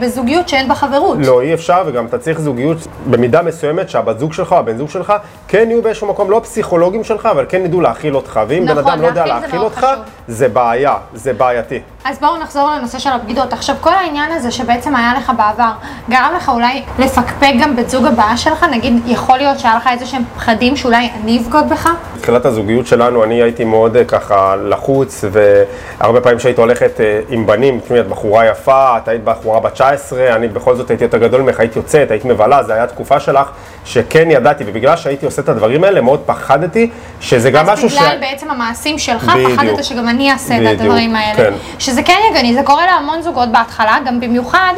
בזוגיות 0.00 0.48
שאין 0.48 0.68
בה 0.68 0.74
חברות. 0.74 1.18
לא, 1.20 1.40
אי 1.40 1.54
אפשר, 1.54 1.82
וגם 1.86 2.06
אתה 2.06 2.18
צריך 2.18 2.40
זוגיות 2.40 2.78
במידה 3.10 3.42
מסוימת 3.42 3.90
שהבת 3.90 4.18
זוג 4.18 4.32
שלך 4.32 4.52
או 4.52 4.58
הבן 4.58 4.76
זוג 4.76 4.90
שלך 4.90 5.12
כן 5.48 5.66
יהיו 5.70 5.82
באיזשהו 5.82 6.06
מקום, 6.06 6.30
לא 6.30 6.36
הפסיכולוגים 6.36 7.04
שלך, 7.04 7.26
אבל 7.26 7.46
כן 7.48 7.64
ידעו 7.64 7.80
להכיל 7.80 8.16
אותך. 8.16 8.40
ואם 8.48 8.66
בן 8.66 8.78
נכון, 8.78 8.92
אדם 8.92 9.02
לא 9.02 9.06
יודע 9.06 9.26
להכיל 9.26 9.60
אותך, 9.60 9.78
חשוב. 9.78 10.04
זה 10.28 10.48
בעיה, 10.48 10.96
זה 11.14 11.32
בעייתי. 11.32 11.80
אז 12.04 12.18
בואו 12.18 12.36
נחזור 12.36 12.70
לנושא 12.70 12.98
של 12.98 13.10
הבגידות. 13.10 13.52
עכשיו, 13.52 13.76
כל 13.80 13.92
העניין 13.94 14.32
הזה 14.32 14.50
שבעצם 14.50 14.96
היה 14.96 15.12
לך 15.18 15.32
בעבר, 15.36 15.70
גרם 16.10 16.32
לך 16.36 16.48
אולי 16.48 16.82
לפקפק 16.98 17.52
גם 17.60 17.76
בת 17.76 17.90
זוג 17.90 18.06
הבאה 18.06 18.36
שלך? 18.36 18.66
נגיד, 18.72 18.92
יכול 19.06 19.38
להיות 19.38 19.58
שהיה 19.58 19.76
לך 19.76 19.88
איזה 19.92 20.06
שהם 20.06 20.22
פחדים 20.36 20.76
שאולי 20.76 21.10
אני 21.22 21.38
אבגוד 21.38 21.68
בך? 21.68 21.88
בתחילת 22.22 22.46
הזוגיות 22.46 22.86
שלנו, 22.86 23.24
אני 23.24 23.42
הייתי 23.42 23.64
מאוד 23.64 23.96
אה, 23.96 24.04
ככה 24.04 24.56
לחוץ, 24.56 25.24
והרבה 25.30 26.20
פעמים 26.20 26.38
שהיית 26.38 26.58
הולכת 26.58 27.00
אה, 27.00 27.20
עם 27.28 27.46
בנים, 27.46 27.80
תשמעי, 27.80 28.00
את 28.00 28.08
בחורה 28.08 28.46
יפה, 28.46 28.98
את 28.98 29.08
היית 29.08 29.24
בחורה 29.24 29.60
בת 29.60 29.72
19, 29.72 30.36
אני 30.36 30.48
בכל 30.48 30.76
זאת 30.76 30.90
הייתי 30.90 31.04
יותר 31.04 31.18
גדול 31.18 31.40
ממך, 31.40 31.60
היית 31.60 31.76
יוצאת, 31.76 32.10
היית 32.10 32.24
מבלה, 32.24 32.62
זו 32.62 32.72
הייתה 32.72 32.94
תקופה 32.94 33.20
שלך 33.20 33.50
שכן 33.84 34.30
ידעתי, 34.30 34.64
ובגלל 34.66 34.96
שהייתי 34.96 35.26
עושה 35.26 35.42
את 35.42 35.48
הדברים 35.48 35.84
האלה, 35.84 36.00
מאוד 36.00 36.20
פחדתי, 36.26 36.90
שזה 37.20 37.50
גם 37.50 37.66
משהו 37.66 37.88
אז 37.88 37.94
בגלל 37.94 38.16
בעצם 38.20 38.50
המעשים 38.50 38.98
שלך, 38.98 39.32
בדיוק. 39.34 39.52
פחדת 39.52 39.84
שגם 39.84 40.08
אני 40.08 40.32
אעשה 40.32 40.56
את 40.56 40.60
בדיוק, 40.60 40.80
הדברים 40.80 41.14
האלה. 41.16 41.36
כן. 41.36 41.52
שזה 41.78 42.02
כן 42.02 42.18
יגני, 42.30 42.54
זה 42.54 42.60
קורה 42.64 42.86
להמון 42.86 43.22
זוגות 43.22 43.48
בהתחלה, 43.52 43.98
גם 44.06 44.20
במיוחד 44.20 44.72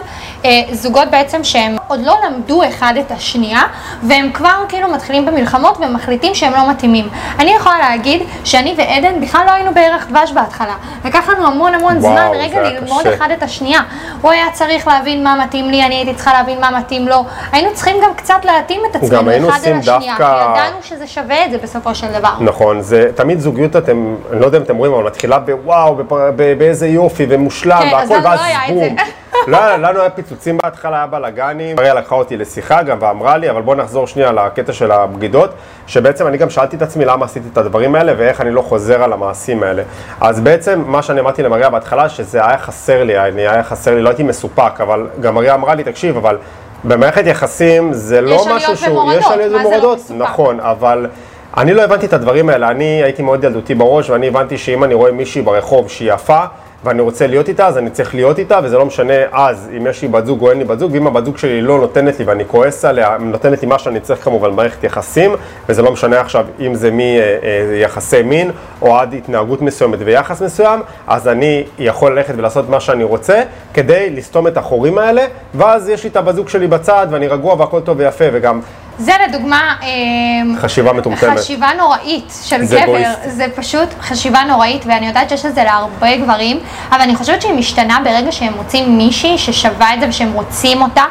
אה, 0.44 0.50
זוגות 0.72 1.10
בעצם 1.10 1.44
שהם 1.44 1.76
עוד 1.88 2.00
לא 2.04 2.16
למדו 2.26 2.62
אחד 2.68 2.94
את 3.00 3.10
השנייה, 3.10 3.62
והם 4.02 4.30
כבר 4.34 4.64
כאילו 4.68 4.88
מתחילים 4.88 5.26
במלחמות 5.26 5.78
ומחליטים 5.80 6.34
שהם 6.34 6.52
לא 6.52 6.70
מתאימים. 6.70 7.08
אני 7.38 7.50
יכולה 7.50 7.78
להגיד 7.78 8.22
שאני 8.44 8.74
ועדן 8.78 9.20
בכלל 9.20 9.40
לא 9.46 9.52
היינו 9.52 9.74
בערך 9.74 10.06
דבש 10.10 10.32
בהתחלה. 10.32 10.74
לקח 11.04 11.28
לנו 11.28 11.46
המון 11.46 11.74
המון 11.74 11.96
וואו, 11.98 12.00
זמן 12.12 12.28
רגע 12.34 12.62
ללמוד 12.62 13.00
קשה. 13.00 13.14
אחד 13.14 13.28
את 13.30 13.42
השנייה. 13.42 13.80
הוא 14.20 14.30
היה 14.30 14.44
צריך 14.52 14.86
להבין 14.88 15.24
מה 15.24 15.36
מתאים 15.44 15.70
לי, 15.70 15.84
אני 15.86 15.94
הייתי 15.94 16.14
צריכה 16.14 16.32
להבין 16.32 16.60
מה 16.60 16.70
מתאים 16.78 17.08
לו. 17.08 17.24
היינו 17.52 17.74
צריכים 17.74 17.96
גם 18.04 18.14
קצת 18.16 18.44
להתאים 18.44 18.80
את 18.90 18.96
עצמנו 18.96 19.48
אחד 19.48 19.58
אל 19.66 19.72
השנייה, 19.78 19.82
דווקא- 19.98 20.16
כי 20.54 20.60
ידענו 20.60 20.76
שזה 20.82 21.06
שווה 21.06 21.44
את 21.44 21.50
זה 21.50 21.58
בסופו 21.58 21.94
של 21.94 22.06
דבר. 22.06 22.30
נכון, 22.40 22.80
זה 22.80 23.08
תמיד 23.14 23.40
זוגיות, 23.40 23.76
אתם, 23.76 24.16
אני 24.32 24.40
לא 24.40 24.46
יודע 24.46 24.58
אם 24.58 24.62
אתם 24.62 24.76
רואים, 24.76 24.92
אבל 24.94 25.04
מתחילה 25.04 25.38
בוואו, 25.38 25.96
באיזה 26.58 26.86
יופי 26.86 27.26
ומושלם, 27.28 27.78
כן, 27.82 27.94
והכל, 27.94 28.14
ואז 28.24 28.40
לא 28.68 28.74
בום. 28.74 28.96
לא, 29.46 29.76
לנו 29.76 30.00
היה 30.00 30.10
פיצוצים 30.10 30.58
בהתחלה, 30.62 30.96
היה 30.96 31.06
בלאגנים. 31.06 31.76
מריה 31.76 31.94
לקחה 31.94 32.14
אותי 32.14 32.36
לשיחה 32.36 32.82
גם 32.82 32.96
ואמרה 33.00 33.36
לי, 33.36 33.50
אבל 33.50 33.62
בוא 33.62 33.74
נחזור 33.74 34.06
שנייה 34.06 34.32
לקטע 34.32 34.72
של 34.72 34.92
הבגידות, 34.92 35.50
שבעצם 35.86 36.26
אני 36.26 36.38
גם 36.38 36.50
שאלתי 36.50 36.76
את 36.76 36.82
עצמי 36.82 37.04
למה 37.04 37.24
עשיתי 37.24 37.48
את 37.52 37.58
הדברים 37.58 37.94
האלה 37.94 38.12
ואיך 38.16 38.40
אני 38.40 38.50
לא 38.50 38.62
חוזר 38.62 39.02
על 39.02 39.12
המעשים 39.12 39.62
האלה. 39.62 39.82
אז 40.20 40.40
בעצם 40.40 40.84
מה 40.86 41.02
שאני 41.02 41.20
אמרתי 41.20 41.42
למריה 41.42 41.70
בהתחלה, 41.70 42.08
שזה 42.08 42.46
היה 42.46 42.58
חסר 42.58 43.04
לי, 43.04 43.18
אני 43.18 43.48
היה 43.48 43.62
חסר 43.62 43.94
לי, 43.94 44.02
לא 44.02 44.08
הייתי 44.08 44.22
מסופק, 44.22 44.80
אבל 44.80 45.06
גם 45.20 45.34
מריה 45.34 45.54
אמרה 45.54 45.74
לי, 45.74 45.84
תקשיב, 45.84 46.16
אבל 46.16 46.38
במערכת 46.84 47.26
יחסים 47.26 47.92
זה 47.92 48.20
לא 48.20 48.26
עליות 48.26 48.48
משהו 48.56 48.76
שהוא... 48.76 48.98
ומורדות, 48.98 49.20
יש 49.20 49.26
עליות 49.26 49.52
מה 49.52 49.58
זה 49.58 49.64
לא 49.64 49.68
ומורדות? 49.68 49.98
נכון, 50.16 50.60
אבל... 50.60 51.06
אני 51.56 51.74
לא 51.74 51.82
הבנתי 51.82 52.06
את 52.06 52.12
הדברים 52.12 52.48
האלה, 52.48 52.68
אני 52.68 53.02
הייתי 53.02 53.22
מאוד 53.22 53.44
ילדותי 53.44 53.74
בראש, 53.74 54.10
ואני 54.10 54.28
הבנתי 54.28 54.58
שאם 54.58 54.84
אני 54.84 54.94
רואה 54.94 55.12
מישהי 55.12 55.42
ברחוב 55.42 55.88
שהיא 55.88 56.12
יפה, 56.12 56.44
ואני 56.84 57.00
רוצה 57.00 57.26
להיות 57.26 57.48
איתה, 57.48 57.66
אז 57.66 57.78
אני 57.78 57.90
צריך 57.90 58.14
להיות 58.14 58.38
איתה, 58.38 58.60
וזה 58.64 58.78
לא 58.78 58.86
משנה 58.86 59.14
אז 59.32 59.70
אם 59.76 59.86
יש 59.86 60.02
לי 60.02 60.08
בת 60.08 60.26
זוג 60.26 60.42
או 60.42 60.50
אין 60.50 60.58
לי 60.58 60.64
בת 60.64 60.78
זוג, 60.78 60.92
ואם 60.92 61.06
הבת 61.06 61.24
זוג 61.24 61.38
שלי 61.38 61.60
לא 61.60 61.78
נותנת 61.78 62.18
לי 62.18 62.24
ואני 62.24 62.44
כועס 62.46 62.84
עליה, 62.84 63.16
נותנת 63.20 63.62
לי 63.62 63.68
מה 63.68 63.78
שאני 63.78 64.00
צריך 64.00 64.24
כמובן 64.24 64.50
במערכת 64.50 64.84
יחסים, 64.84 65.34
וזה 65.68 65.82
לא 65.82 65.92
משנה 65.92 66.20
עכשיו 66.20 66.46
אם 66.60 66.74
זה 66.74 66.90
מיחסי 66.90 68.22
מין, 68.22 68.50
או 68.82 68.96
עד 68.96 69.14
התנהגות 69.14 69.62
מסוימת 69.62 69.98
ויחס 70.04 70.42
מסוים, 70.42 70.80
אז 71.06 71.28
אני 71.28 71.64
יכול 71.78 72.12
ללכת 72.12 72.34
ולעשות 72.36 72.68
מה 72.68 72.80
שאני 72.80 73.04
רוצה, 73.04 73.42
כדי 73.74 74.10
לסתום 74.10 74.46
את 74.46 74.56
החורים 74.56 74.98
האלה, 74.98 75.22
ואז 75.54 75.88
יש 75.88 76.04
לי 76.04 76.10
את 76.10 76.16
הבת 76.16 76.34
זוג 76.34 76.48
שלי 76.48 76.66
בצד, 76.66 77.06
ואני 77.10 77.28
רגוע 77.28 77.54
והכל 77.54 77.80
טוב 77.80 77.98
ויפה, 77.98 78.24
וגם 78.32 78.60
זה 78.98 79.12
לדוגמה... 79.28 79.74
אה, 79.82 79.88
חשיבה 80.60 80.92
מטומטמת. 80.92 81.38
חשיבה 81.38 81.68
נוראית 81.78 82.32
של 82.44 82.64
זה 82.64 82.76
גבר, 82.76 82.84
אגואיסטי. 82.84 83.30
זה 83.30 83.46
פשוט 83.54 83.88
חשיבה 84.00 84.44
נוראית, 84.48 84.82
ואני 84.86 85.06
יודעת 85.06 85.28
שיש 85.28 85.44
את 85.44 85.54
זה 85.54 85.64
להרבה 85.64 86.16
גברים, 86.16 86.60
אבל 86.90 87.00
אני 87.00 87.16
חושבת 87.16 87.42
שהיא 87.42 87.54
משתנה 87.54 87.98
ברגע 88.04 88.32
שהם 88.32 88.52
מוצאים 88.56 88.98
מישהי 88.98 89.38
ששווה 89.38 89.94
את 89.94 90.00
זה 90.00 90.08
ושהם 90.08 90.32
רוצים 90.32 90.82
אותה 90.82 91.04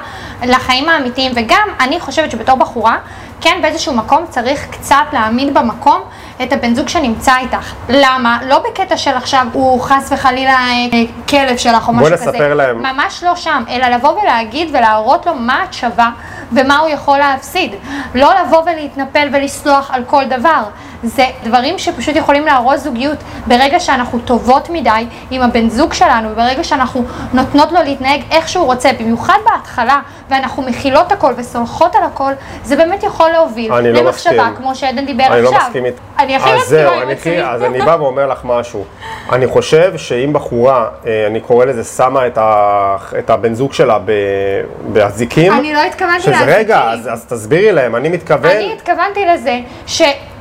לחיים 0.44 0.90
האמיתיים, 0.90 1.32
וגם 1.36 1.68
אני 1.80 2.00
חושבת 2.00 2.32
שבתור 2.32 2.56
בחורה, 2.56 2.98
כן 3.42 3.60
באיזשהו 3.62 3.94
מקום 3.94 4.26
צריך 4.30 4.68
קצת 4.72 5.06
להעמיד 5.14 5.54
במקום 5.54 6.02
את 6.44 6.54
הבן 6.54 6.76
זוג 6.76 6.90
שנמצא 6.90 7.38
איתך. 7.38 7.74
למה? 7.90 8.40
לא 8.48 8.64
בקטע 8.70 8.98
של 8.98 9.12
עכשיו 9.12 9.48
הוא 9.54 9.82
חס 9.82 10.12
וחלילה 10.12 10.52
אה, 10.52 11.04
כלב 11.30 11.58
שלך 11.58 11.88
או 11.88 11.94
בוא 11.94 12.02
משהו 12.02 12.18
כזה. 12.18 12.32
נספר 12.32 12.54
להם. 12.54 12.84
ממש 12.84 13.24
לא 13.24 13.36
שם, 13.36 13.64
אלא 13.70 13.88
לבוא 13.88 14.22
ולהגיד 14.22 14.70
ולהראות 14.70 15.26
לו 15.26 15.36
מה 15.36 15.64
את 15.64 15.74
שווה 15.74 16.12
ומה 16.52 16.78
הוא 16.78 16.90
יכול 16.90 17.18
להפסיד. 17.18 17.76
לא 18.16 18.34
לבוא 18.42 18.62
ולהתנפל 18.62 19.28
ולסלוח 19.34 19.92
על 19.92 20.04
כל 20.08 20.26
דבר. 20.26 20.64
זה 21.04 21.26
דברים 21.44 21.80
שפשוט 21.80 22.16
יכולים 22.16 22.46
להרוס 22.46 22.80
זוגיות. 22.84 23.18
ברגע 23.48 23.80
שאנחנו 23.80 24.20
טובות 24.20 24.70
מדי 24.70 25.06
עם 25.32 25.42
הבן 25.42 25.70
זוג 25.70 25.94
שלנו, 25.94 26.30
וברגע 26.32 26.64
שאנחנו 26.64 27.04
נותנות 27.34 27.72
לו 27.72 27.80
להתנהג 27.84 28.22
איך 28.32 28.50
שהוא 28.50 28.66
רוצה, 28.66 28.90
במיוחד 29.00 29.38
בהתחלה, 29.46 30.00
ואנחנו 30.30 30.64
מכילות 30.64 31.12
הכל 31.12 31.34
וסולחות 31.38 31.96
על 31.96 32.04
הכל, 32.04 32.34
זה 32.64 32.76
באמת 32.76 33.04
יכול 33.04 33.30
להוביל 33.30 33.74
אני 33.74 33.94
לא 33.94 34.02
למחשבה, 34.02 34.34
מסכים. 34.34 34.56
כמו 34.56 34.76
שעדן 34.76 35.06
דיבר 35.06 35.24
אני 35.24 35.40
עכשיו. 35.40 35.52
לא 35.52 35.68
מסכים 35.68 35.86
איתך. 35.86 36.00
אני 36.20 36.36
הכי 36.36 36.50
מסכימה 36.56 36.92
עם 36.92 37.02
אני 37.02 37.14
עצמי. 37.14 37.44
אז 37.44 37.64
אני 37.64 37.82
בא 37.82 37.96
ואומר 38.00 38.28
לך 38.28 38.40
משהו. 38.44 38.86
אני 39.32 39.48
חושב 39.48 39.98
שאם 39.98 40.34
בחורה, 40.34 40.88
אה, 41.06 41.28
אני 41.28 41.42
קורא 41.42 41.66
לזה, 41.66 41.84
שמה 41.84 42.28
את, 42.28 42.38
ה, 42.38 42.96
את 43.20 43.30
הבן 43.30 43.54
זוג 43.54 43.74
שלה 43.74 43.98
באזיקים, 44.94 45.54
אני 45.54 45.74
לא 45.74 45.80
התכוונתי 45.84 46.30
לאזיקים. 46.30 46.56
רגע, 46.56 46.82
אז, 46.82 47.10
אז 47.14 47.26
תסבירי 47.26 47.72
להם, 47.72 47.96
אני 47.96 48.10
מתכוון... 48.10 48.52
אני 48.52 48.74
התכוונתי 48.74 49.26
לזה 49.26 49.60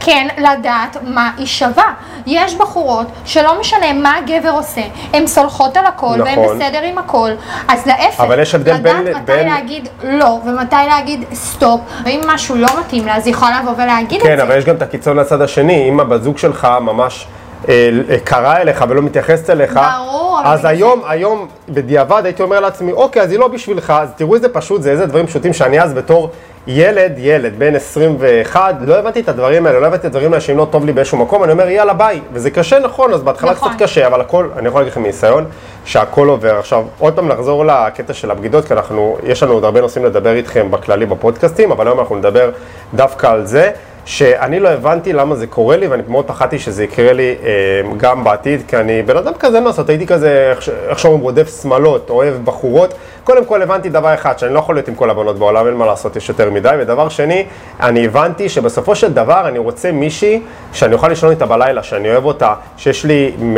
שכן 0.02 0.26
לדעת 0.38 0.97
מה 1.02 1.30
היא 1.38 1.47
שווה. 1.47 1.92
יש 2.26 2.54
בחורות 2.54 3.06
שלא 3.25 3.61
משנה 3.61 3.92
מה 3.92 4.14
הגבר 4.16 4.50
עושה, 4.50 4.80
הן 5.12 5.26
סולחות 5.26 5.76
על 5.76 5.87
הכל 5.87 6.16
והן 6.25 6.38
נכון. 6.42 6.59
בסדר 6.59 6.82
עם 6.82 6.99
הכל, 6.99 7.30
אז 7.68 7.87
להפך, 7.87 8.21
אבל 8.21 8.40
יש 8.40 8.54
הבדל 8.54 8.76
בין- 8.76 8.97
לדעת 9.04 9.16
מתי 9.23 9.32
בין- 9.32 9.47
להגיד 9.49 9.88
לא 10.04 10.38
ומתי 10.47 10.76
להגיד 10.88 11.25
סטופ, 11.35 11.80
ואם 12.04 12.21
משהו 12.26 12.56
לא 12.56 12.68
מתאים 12.80 13.06
לה, 13.06 13.16
אז 13.16 13.26
היא 13.26 13.35
יכולה 13.35 13.61
לבוא 13.62 13.73
ולהגיד 13.76 14.21
את 14.21 14.26
כן, 14.26 14.37
זה. 14.37 14.42
אבל 14.42 14.59
יש 14.59 14.64
גם 14.64 14.76
את 14.76 14.82
הקיצון 14.82 15.16
לצד 15.16 15.40
השני, 15.40 15.88
אם 15.88 16.00
הבת 16.00 16.23
זוג 16.23 16.38
שלך 16.38 16.68
ממש 16.80 17.26
אה, 17.68 17.90
אה, 18.11 18.16
קרה 18.25 18.56
אליך 18.61 18.85
ולא 18.88 19.02
מתייחסת 19.02 19.50
אליך, 19.50 19.80
ברור, 19.99 20.40
אז 20.44 20.64
היום, 20.64 21.02
היום, 21.09 21.47
בדיעבד 21.68 22.23
הייתי 22.25 22.42
אומר 22.42 22.61
לעצמי, 22.61 22.92
אוקיי, 22.92 23.23
אז 23.23 23.30
היא 23.30 23.38
לא 23.38 23.49
בשבילך, 23.49 23.92
אז 23.97 24.09
תראו 24.16 24.35
איזה 24.35 24.49
פשוט 24.49 24.82
זה, 24.82 24.90
איזה 24.90 25.06
דברים 25.06 25.26
פשוטים 25.26 25.52
שאני 25.52 25.80
אז 25.82 25.94
בתור 25.94 26.30
ילד, 26.66 27.12
ילד, 27.16 27.59
בן 27.59 27.75
21, 27.75 28.75
לא 28.81 28.99
הבנתי 28.99 29.21
את 29.21 29.28
הדברים 29.28 29.66
האלה, 29.66 29.81
לא 29.81 29.87
הבנתי 29.87 30.00
את 30.00 30.04
הדברים 30.04 30.33
האלה 30.33 30.40
שאם 30.40 30.57
לא 30.57 30.69
טוב 30.71 30.85
לי 30.85 30.92
באיזשהו 30.92 31.19
מקום, 31.19 31.45
אני 31.45 31.52
אומר, 31.52 31.69
יאללה, 31.69 31.92
ביי. 31.92 32.21
וזה 32.33 32.50
קשה, 32.50 32.78
נכון, 32.78 33.12
אז 33.12 33.23
בהתחלה 33.23 33.52
נכון. 33.52 33.69
קצת 33.69 33.83
קשה, 33.83 34.07
אבל 34.07 34.21
הכל, 34.21 34.49
אני 34.57 34.69
יכול 34.69 34.81
להגיד 34.81 34.92
לכם 34.92 35.02
מניסיון, 35.02 35.45
שהכל 35.85 36.28
עובר. 36.28 36.59
עכשיו, 36.59 36.85
עוד 36.99 37.14
פעם 37.14 37.28
לחזור 37.28 37.64
לקטע 37.64 38.12
של 38.12 38.31
הבגידות, 38.31 38.64
כי 38.64 38.73
אנחנו, 38.75 39.19
יש 39.23 39.42
לנו 39.42 39.52
עוד 39.52 39.64
הרבה 39.64 39.81
נושאים 39.81 40.04
לדבר 40.04 40.33
איתכם 40.33 40.71
בכללי 40.71 41.07
בפודקאסטים, 41.07 41.73
אבל 41.73 41.87
היום 41.88 42.00
אנחנו 42.00 42.16
נדבר 42.16 42.50
דווקא 42.95 43.26
על 43.26 43.47
זה. 43.47 43.71
שאני 44.04 44.61
לא 44.61 44.68
הבנתי 44.68 45.12
למה 45.12 45.35
זה 45.37 45.47
קורה 45.47 45.76
לי, 45.76 45.87
ואני 45.87 46.02
מאוד 46.09 46.25
פחדתי 46.25 46.59
שזה 46.59 46.85
יקרה 46.85 47.12
לי 47.12 47.35
אה, 47.44 47.50
גם 47.97 48.25
בעתיד, 48.25 48.61
כי 48.68 48.76
אני 48.76 49.02
בן 49.02 49.16
אדם 49.16 49.32
כזה, 49.38 49.56
אין 49.56 49.64
מה 49.64 49.71
לעשות, 49.71 49.88
הייתי 49.88 50.06
כזה, 50.06 50.52
איך 50.88 50.99
שאומרים, 50.99 51.23
רודף 51.23 51.62
שמלות, 51.62 52.11
אוהב 52.11 52.35
בחורות. 52.44 52.94
קודם 53.25 53.44
כל 53.44 53.62
הבנתי 53.62 53.88
דבר 53.88 54.14
אחד, 54.14 54.38
שאני 54.38 54.54
לא 54.54 54.59
יכול 54.59 54.75
להיות 54.75 54.88
עם 54.88 54.94
כל 54.94 55.11
הבנות 55.11 55.38
בעולם, 55.38 55.66
אין 55.66 55.75
מה 55.75 55.87
לעשות, 55.87 56.16
יש 56.16 56.28
יותר 56.28 56.50
מדי. 56.50 56.71
ודבר 56.78 57.09
שני, 57.09 57.47
אני 57.80 58.04
הבנתי 58.04 58.49
שבסופו 58.49 58.94
של 58.94 59.12
דבר 59.12 59.49
אני 59.49 59.59
רוצה 59.59 59.92
מישהי 59.92 60.42
שאני 60.73 60.94
אוכל 60.94 61.09
לישון 61.09 61.30
איתה 61.30 61.47
בלילה, 61.47 61.82
שאני 61.82 62.11
אוהב 62.11 62.25
אותה, 62.25 62.54
שיש 62.76 63.04
לי... 63.04 63.32
מ- 63.42 63.56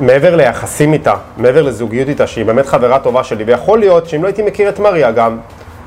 מעבר 0.00 0.36
ליחסים 0.36 0.92
איתה, 0.92 1.14
מעבר 1.36 1.62
לזוגיות 1.62 2.08
איתה, 2.08 2.26
שהיא 2.26 2.44
באמת 2.44 2.66
חברה 2.66 2.98
טובה 2.98 3.24
שלי, 3.24 3.44
ויכול 3.44 3.78
להיות 3.78 4.08
שאם 4.08 4.22
לא 4.22 4.28
הייתי 4.28 4.42
מכיר 4.42 4.68
את 4.68 4.78
מריה 4.78 5.10
גם, 5.12 5.38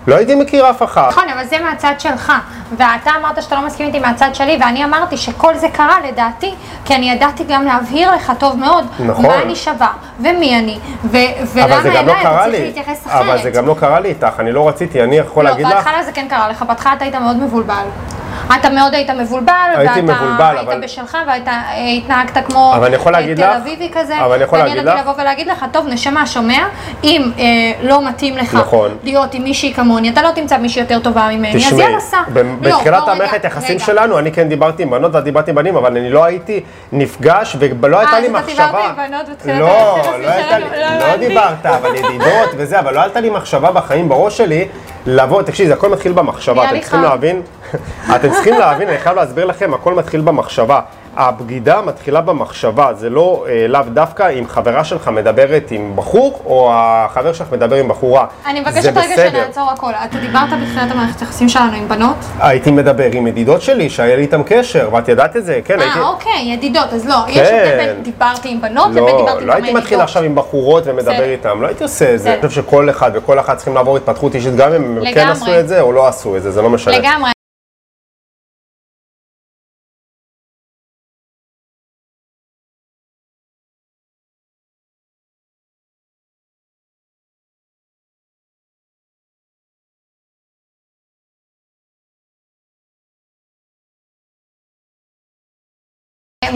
לא 0.08 0.16
הייתי 0.16 0.36
מכיר 0.36 0.70
אף 0.70 0.84
אחד. 0.84 1.08
נכון, 1.10 1.24
אבל 1.34 1.44
זה 1.46 1.58
מהצד 1.60 1.94
שלך, 2.00 2.34
ואתה 2.78 3.12
אמרת 3.20 3.44
שאתה 3.44 3.56
לא 3.56 3.66
מסכים 3.66 3.88
איתי 3.88 4.00
מהצד 4.00 4.30
שלי, 4.34 4.58
ואני 4.62 4.84
אמרתי 4.86 5.18
שכל 5.18 5.56
זה 5.56 5.68
קרה 5.70 5.96
לדעתי, 6.08 6.54
כי 6.86 6.96
אני 6.96 7.12
ידעתי 7.12 7.44
גם 7.48 7.66
להבהיר 7.66 8.12
לך 8.16 8.32
טוב 8.40 8.56
מאוד, 8.60 8.86
נכון. 9.00 9.26
מה 9.26 9.42
אני 9.42 9.56
שווה, 9.56 9.92
ומי 10.20 10.60
אני, 10.60 10.80
ו- 11.04 11.18
ולמה 11.54 11.68
לא 11.84 11.90
אליי 11.90 12.02
אתה 12.02 12.22
קרה 12.22 12.44
צריך. 12.44 12.60
להתייחס 12.60 13.08
אחרת. 13.08 13.22
אבל 13.22 13.42
זה 13.44 13.50
גם 13.50 13.68
לא 13.68 13.76
קרה 13.80 14.00
לי 14.00 14.10
איתך, 14.10 14.34
אני 14.40 14.52
לא 14.52 14.68
רציתי, 14.70 15.04
אני 15.04 15.18
יכול 15.18 15.44
לא, 15.44 15.50
להגיד 15.50 15.66
לך... 15.66 15.74
בהתחלה 15.74 16.04
זה 16.04 16.12
כן 16.12 16.28
קרה 16.30 16.50
לך, 16.50 16.62
בהתחלה 16.68 16.94
אתה 16.94 17.04
היית 17.04 17.16
מאוד 17.16 17.38
מבולבל. 17.38 17.86
אתה 18.56 18.70
מאוד 18.70 18.94
היית 18.94 19.10
מבולבל, 19.10 19.54
הייתי 19.76 20.02
ואתה 20.02 20.02
מבולבל, 20.02 20.56
היית 20.58 20.68
אבל- 20.70 20.82
בשלך, 20.84 21.18
אה, 21.48 21.88
התנהגת 21.98 22.38
כמו 22.46 22.74
אה, 22.74 22.90
תל 23.36 23.44
אביבי 23.44 23.90
כזה, 23.94 24.26
אבל 24.26 24.34
אני 24.36 24.44
יכול 24.44 24.60
ואני 24.60 24.70
להגיד 24.70 24.84
ידעתי 24.84 25.02
לך- 25.02 25.08
לבוא 25.08 25.22
ולהגיד 25.22 25.48
לך, 25.48 25.66
טוב, 25.72 25.88
נשמה, 25.88 26.26
שומע? 26.28 26.60
אם 27.04 27.32
אה, 27.40 27.44
לא 27.82 28.08
מתאים 28.08 28.38
לך 28.38 28.54
נכון. 28.56 28.98
להיות 29.04 29.34
עם 29.34 29.44
מישהי 29.44 29.74
כמוני, 29.74 30.10
אתה 30.10 30.22
לא 30.22 30.32
תמצא 30.32 30.58
מישהי 30.58 30.82
יותר 30.82 31.00
טובה 31.00 31.28
ממני, 31.32 31.56
אז 31.68 31.80
יאללה, 31.80 32.00
סע. 32.00 32.18
לא, 32.36 32.42
בתחילת 32.62 33.04
לא, 33.08 33.12
המערכת 33.12 33.46
יחסים. 33.46 33.80
שלנו, 33.80 34.20
אני 34.20 34.32
כן 34.32 34.50
דיברתי 34.50 34.84
עם 34.84 34.90
בנות 34.90 35.16
ואת 35.16 35.24
דיברתי 35.24 35.52
עם 35.52 35.56
בנים, 35.56 35.76
אבל 35.78 35.98
אני 35.98 36.10
לא 36.10 36.24
הייתי 36.26 36.64
נפגש 36.92 37.56
ולא 37.82 38.00
הייתה 38.00 38.14
אה, 38.14 38.20
לי 38.20 38.28
אז 38.28 38.32
אתה 38.36 38.42
מחשבה. 38.42 38.66
דיברת 38.66 38.84
עם 38.90 39.12
בנות 39.12 39.30
בתחילת 39.30 39.60
לא, 39.60 39.96
היחסים 39.96 40.22
לא 40.24 40.32
שלנו, 40.50 40.66
לא 41.02 41.08
לא. 41.12 41.16
דיברת, 41.18 41.66
אבל 41.66 41.96
ידידות 41.96 42.50
וזה, 42.58 42.80
אבל 42.80 42.94
לא 42.94 43.02
הייתה 43.02 43.20
לי 43.20 43.30
מחשבה 43.30 43.72
בחיים 43.72 44.10
בראש 44.10 44.38
שלי 44.38 44.68
לבוא, 45.08 45.42
תקשיבי, 45.42 45.68
זה 45.68 45.74
הכל 45.74 45.90
מתחיל 45.90 46.12
במחשבה, 46.12 46.70
אתם 46.70 46.80
צריכים. 46.80 47.02
להבין, 47.02 47.42
אתם 48.16 48.30
צריכים 48.32 48.60
להבין, 48.60 48.88
אני 48.88 48.98
חייב 48.98 49.16
להסביר 49.16 49.46
לכם, 49.46 49.74
הכל 49.74 49.94
מתחיל 49.94 50.22
במחשבה. 50.22 50.80
הבגידה 51.18 51.82
מתחילה 51.82 52.22
במחשבה, 52.22 52.94
זה 52.94 53.10
לא 53.10 53.46
אה, 53.50 53.68
לאו 53.68 53.82
דווקא 53.94 54.30
אם 54.40 54.48
חברה 54.48 54.84
שלך 54.84 55.08
מדברת 55.08 55.72
עם 55.72 55.92
בחור, 55.96 56.42
או 56.46 56.70
החבר 56.74 57.34
שלך 57.34 57.48
מדבר 57.52 57.76
עם 57.76 57.88
בחורה. 57.88 58.26
אני 58.46 58.60
מבקשת 58.60 58.98
רגע. 58.98 59.30
שנעצור 59.30 59.72
הכל. 59.72 59.92
אתה 60.06 60.18
דיברת 60.18 60.50
בתחילת 60.62 60.92
המערכת 60.92 61.22
היחסים 61.22 61.50
שלנו 61.50 61.74
עם 61.78 61.88
בנות? 61.88 62.16
הייתי 62.40 62.72
מדבר 62.72 63.10
עם 63.12 63.28
ידידות 63.28 63.62
שלי, 63.62 63.90
שהיה 63.90 64.16
לי 64.16 64.22
איתם 64.22 64.42
קשר, 64.46 64.90
ואת 64.92 65.10
ידעת 65.10 65.36
את 65.36 65.46
זה, 65.46 65.60
כן, 65.66 65.80
הייתי... 65.80 66.00
אה, 66.00 66.08
אוקיי, 66.08 66.42
ידידות, 66.54 66.94
אז 66.94 67.08
לא, 67.08 67.16
יש 67.28 67.50
כן. 67.50 67.56
הבדל 67.64 67.94
בין 67.94 68.04
דיברתי 68.04 68.50
עם 68.50 68.62
בנות 68.62 68.92
לבין 68.92 69.04
לא, 69.04 69.18
דיברתי 69.18 69.42
עם 69.42 69.48
לא 69.48 69.54
כמה 69.54 69.54
הייתי 69.54 69.74
מתחיל 69.74 69.94
ידידות. 69.94 70.04
עכשיו 70.04 70.24
עם 70.24 70.36
בחורות 70.36 70.84
ומדבר. 70.86 71.24
איתם, 71.24 71.62
לא 71.62 71.68
הייתי 71.68 71.84
עושה 71.84 72.14
את 72.14 72.20
זה. 72.20 72.34
אני. 72.34 72.48
חושב 72.48 72.62
שכל 72.62 72.90
אחד 72.90 73.12
וכל 73.14 73.40
אחת 73.40 73.58
צריכים 73.58 73.76
לעבור 73.76 73.98
התפתחות 73.98 74.36
אישית, 74.36 74.56
גם 74.56 74.74
אם 74.74 74.98
הם 74.98 75.14
כן. 75.14 75.28
עשו 75.28 75.60
את 75.60 75.68
זה 75.68 75.82
או 75.82 75.92
לא 75.92 76.08
עשו 76.08 76.38
את 76.38 76.44
זה, 76.44 76.52
זה 76.52 76.62
לא 76.62 76.70
משנה. 76.70 76.98
לגמרי. 76.98 77.37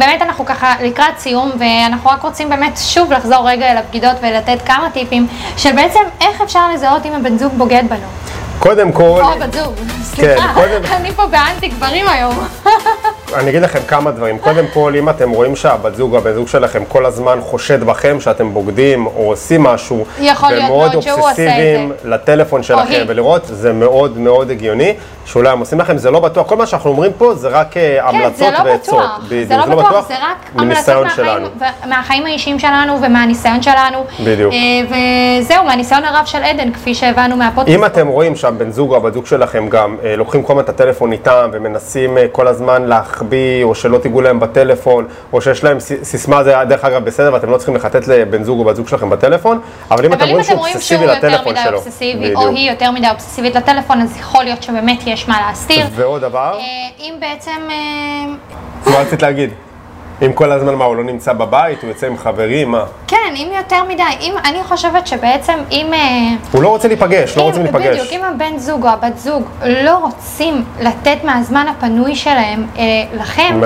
באמת 0.01 0.22
אנחנו 0.22 0.46
ככה 0.46 0.74
לקראת 0.81 1.20
סיום 1.20 1.51
ואנחנו 1.60 2.10
רק 2.10 2.22
רוצים 2.22 2.50
באמת 2.50 2.77
שוב 2.77 3.12
לחזור 3.13 3.50
רגע 3.50 3.72
אל 3.72 3.77
הבגידות 3.77 4.15
ולתת 4.22 4.58
כמה 4.65 4.89
טיפים 4.93 5.27
של 5.58 5.72
בעצם 5.75 6.00
איך 6.22 6.41
אפשר 6.41 6.70
לזהות 6.74 7.05
אם 7.05 7.13
הבן 7.13 7.38
זוג 7.38 7.53
בוגד 7.58 7.84
בנו. 7.89 8.08
קודם 8.60 8.91
כל, 8.91 9.01
או 9.24 9.39
בת 9.39 9.53
זוג, 9.53 9.74
סליחה, 10.03 10.48
כן, 10.48 10.53
קודם- 10.53 10.81
אני 10.91 11.12
פה 11.12 11.25
באנטי 11.27 11.67
גברים 11.67 12.08
היום. 12.08 12.36
אני 13.35 13.50
אגיד 13.50 13.61
לכם 13.61 13.79
כמה 13.88 14.11
דברים. 14.11 14.38
קודם 14.38 14.65
כל, 14.73 14.93
אם 15.00 15.09
אתם 15.09 15.29
רואים 15.29 15.55
שהבת 15.55 15.95
זוג 15.95 16.15
הבן 16.15 16.33
זוג 16.33 16.47
שלכם 16.47 16.83
כל 16.88 17.05
הזמן 17.05 17.39
חושד 17.41 17.83
בכם 17.83 18.19
שאתם 18.19 18.53
בוגדים 18.53 19.05
או 19.05 19.11
עושים 19.11 19.63
משהו, 19.63 20.05
יכול 20.19 20.50
להיות 20.50 20.63
ומאוד 20.63 20.91
מאוד 20.91 21.03
שהוא 21.03 21.13
עושה 21.13 21.31
את 21.31 21.39
אובססיביים 21.39 21.91
לטלפון 22.03 22.63
שלכם. 22.63 23.03
ולראות, 23.07 23.41
זה 23.45 23.73
מאוד 23.73 24.17
מאוד 24.17 24.51
הגיוני, 24.51 24.93
שאולי 25.25 25.50
הם 25.50 25.59
עושים 25.59 25.79
לכם, 25.79 25.97
זה 25.97 26.11
לא 26.11 26.19
בטוח. 26.19 26.47
כל 26.47 26.55
מה 26.55 26.65
שאנחנו 26.65 26.89
אומרים 26.89 27.11
פה 27.17 27.33
זה 27.33 27.47
רק 27.47 27.77
אה, 27.77 27.97
כן, 28.01 28.07
המלצות 28.07 28.38
זה 28.38 28.51
לא 28.51 28.69
ועצות. 28.69 29.00
בטוח, 29.00 29.27
זה 29.47 29.57
לא 29.57 29.65
בטוח, 29.65 30.07
זה 30.07 30.13
רק 30.13 30.50
המלצות 30.55 31.05
מהחיים, 31.05 31.47
מהחיים 31.85 32.25
האישיים 32.25 32.59
שלנו 32.59 33.01
ומהניסיון 33.01 33.61
שלנו. 33.61 34.05
בדיוק. 34.25 34.53
אה, 34.53 34.57
וזהו, 35.41 35.63
מהניסיון 35.63 36.03
הרב 36.03 36.25
של 36.25 36.43
עדן, 36.43 36.71
כפי 36.73 36.95
שהבנו 36.95 37.35
מהפודקאסט. 37.35 37.77
אם 37.77 37.85
אתם 37.85 38.07
רואים 38.07 38.35
שהבן 38.35 38.71
זוג 38.71 38.91
או 38.91 38.97
הבת 38.97 39.13
זוג 39.13 39.25
שלכם 39.25 39.69
גם 39.69 39.95
אה, 40.03 40.15
לוקחים 40.15 40.43
כל 40.43 40.53
הזמן 40.53 40.63
את 40.63 40.69
הטלפון 40.69 41.11
איתם 41.11 41.50
ומנסים 41.53 42.17
כל 42.31 42.47
הזמן 42.47 42.83
להחביא, 43.21 43.63
או 43.63 43.75
שלא 43.75 43.97
תיגעו 43.97 44.21
להם 44.21 44.39
בטלפון, 44.39 45.07
או 45.33 45.41
שיש 45.41 45.63
להם 45.63 45.77
סיסמה, 46.03 46.43
זה 46.43 46.53
דרך 46.67 46.85
אגב 46.85 47.05
בסדר, 47.05 47.33
ואתם 47.33 47.49
לא 47.49 47.57
צריכים 47.57 47.75
לחטט 47.75 48.07
לבן 48.07 48.43
זוג 48.43 48.59
או 48.59 48.63
בת 48.63 48.75
זוג 48.75 48.87
שלכם 48.87 49.09
בטלפון, 49.09 49.59
אבל 49.91 50.05
אם 50.05 50.13
אתם 50.13 50.21
אבל 50.21 50.29
אם 50.29 50.35
רואים 50.35 50.45
אתם 50.45 50.49
שהוא 50.49 50.59
רואים 50.59 50.75
אובססיבי 50.75 51.03
שהוא 51.03 51.15
יותר 51.15 51.27
לטלפון 51.27 51.53
מדי 51.53 51.63
שלו. 51.63 51.77
אובססיבי, 51.77 52.35
או. 52.35 52.47
היא 52.47 52.71
יותר 52.71 52.91
מדי 52.91 53.09
אובססיבית 53.09 53.55
לטלפון, 53.55 54.01
אז 54.01 54.17
יכול 54.17 54.43
להיות 54.43 54.63
שבאמת 54.63 54.99
יש 55.05 55.27
מה 55.27 55.41
להסתיר. 55.47 55.85
ועוד 55.95 56.21
דבר, 56.21 56.57
אה, 56.59 56.63
אם 56.99 57.13
בעצם... 57.19 57.61
אה, 57.69 58.91
מה 58.91 58.99
רצית 58.99 59.21
להגיד? 59.21 59.49
אם 60.25 60.33
כל 60.33 60.51
הזמן 60.51 60.75
מה, 60.75 60.85
הוא 60.85 60.95
לא 60.95 61.03
נמצא 61.03 61.33
בבית, 61.33 61.81
הוא 61.81 61.89
יוצא 61.89 62.07
עם 62.07 62.17
חברים, 62.17 62.71
מה? 62.71 62.83
כן, 63.07 63.33
אם 63.35 63.47
יותר 63.57 63.83
מדי, 63.89 64.03
אם, 64.21 64.33
אני 64.45 64.63
חושבת 64.63 65.07
שבעצם 65.07 65.53
אם... 65.71 65.93
אה, 65.93 65.99
הוא 66.51 66.63
לא 66.63 66.67
רוצה 66.67 66.87
להיפגש, 66.87 67.37
לא 67.37 67.41
אם- 67.41 67.47
רוצים 67.47 67.63
להיפגש. 67.63 67.87
בדיוק, 67.99 68.07
אם 68.11 68.23
הבן 68.23 68.57
זוג 68.57 68.83
או 68.83 68.89
הבת 68.89 69.17
זוג 69.17 69.43
לא 69.83 69.97
רוצים 69.97 70.63
לתת 70.81 71.17
מהזמן 71.23 71.65
הפנוי 71.69 72.15
שלהם 72.15 72.65
אה, 72.77 72.83
לכם. 73.13 73.61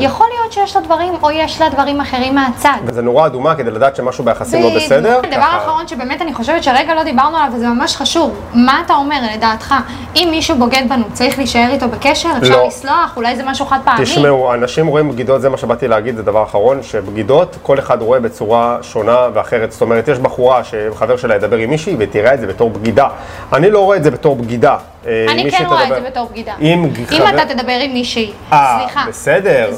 יכול 0.00 0.26
להיות 0.38 0.52
שיש 0.52 0.76
לו 0.76 0.82
דברים 0.82 1.12
או 1.22 1.30
יש 1.30 1.60
לה 1.60 1.68
דברים 1.68 2.00
אחרים 2.00 2.34
מהצד. 2.34 2.78
וזה 2.84 3.02
נורה 3.02 3.26
אדומה 3.26 3.54
כדי 3.54 3.70
לדעת 3.70 3.96
שמשהו 3.96 4.24
ביחסים 4.24 4.62
לא 4.62 4.68
בדיוק. 4.68 4.84
בסדר. 4.84 5.20
דבר 5.20 5.36
ככה. 5.40 5.56
אחרון 5.58 5.88
שבאמת 5.88 6.22
אני 6.22 6.34
חושבת 6.34 6.62
שרגע 6.64 6.94
לא 6.94 7.02
דיברנו 7.02 7.36
עליו 7.36 7.52
וזה 7.56 7.68
ממש 7.68 7.96
חשוב, 7.96 8.34
מה 8.54 8.82
אתה 8.86 8.94
אומר 8.94 9.16
לדעתך? 9.34 9.74
אם 10.16 10.28
מישהו 10.30 10.56
בוגד 10.58 10.82
בנו, 10.88 11.04
צריך 11.12 11.38
להישאר 11.38 11.68
איתו 11.72 11.88
בקשר? 11.88 12.28
אפשר 12.42 12.56
לא. 12.56 12.66
לסלוח? 12.66 13.12
אולי 13.16 13.36
זה 13.36 13.42
משהו 13.46 13.66
חד 13.66 13.78
פעמי? 13.84 14.04
תשמעו, 14.04 14.54
אנשים 14.54 14.86
רואים 14.86 15.10
בגידות, 15.12 15.40
זה 15.40 15.48
מה 15.48 15.56
שבאתי 15.56 15.88
להגיד, 15.88 15.97
זה 16.16 16.22
דבר 16.22 16.42
אחרון, 16.42 16.82
שבגידות, 16.82 17.56
כל 17.62 17.78
אחד 17.78 18.02
רואה 18.02 18.20
בצורה 18.20 18.78
שונה 18.82 19.28
ואחרת. 19.34 19.72
זאת 19.72 19.80
אומרת, 19.82 20.08
יש 20.08 20.18
בחורה 20.18 20.64
שחבר 20.64 21.16
שלה 21.16 21.34
ידבר 21.34 21.56
עם 21.56 21.70
מישהי 21.70 21.96
ותראה 21.98 22.34
את 22.34 22.40
זה 22.40 22.46
בתור 22.46 22.70
בגידה. 22.70 23.08
אני 23.52 23.70
לא 23.70 23.84
רואה 23.84 23.96
את 23.96 24.04
זה 24.04 24.10
בתור 24.10 24.36
בגידה. 24.36 24.76
אה, 25.08 25.32
אני 25.32 25.50
כן 25.50 25.64
רואה 25.66 25.82
את 25.84 25.88
זה 25.88 26.00
בתור 26.00 26.28
בגידה. 26.30 26.52
אם 26.60 26.84
אם 27.12 27.22
אתה 27.28 27.54
תדבר 27.54 27.72
עם 27.82 27.92
מישהי, 27.92 28.30
אה, 28.52 28.78
סליחה. 28.80 29.04
בסדר. 29.08 29.70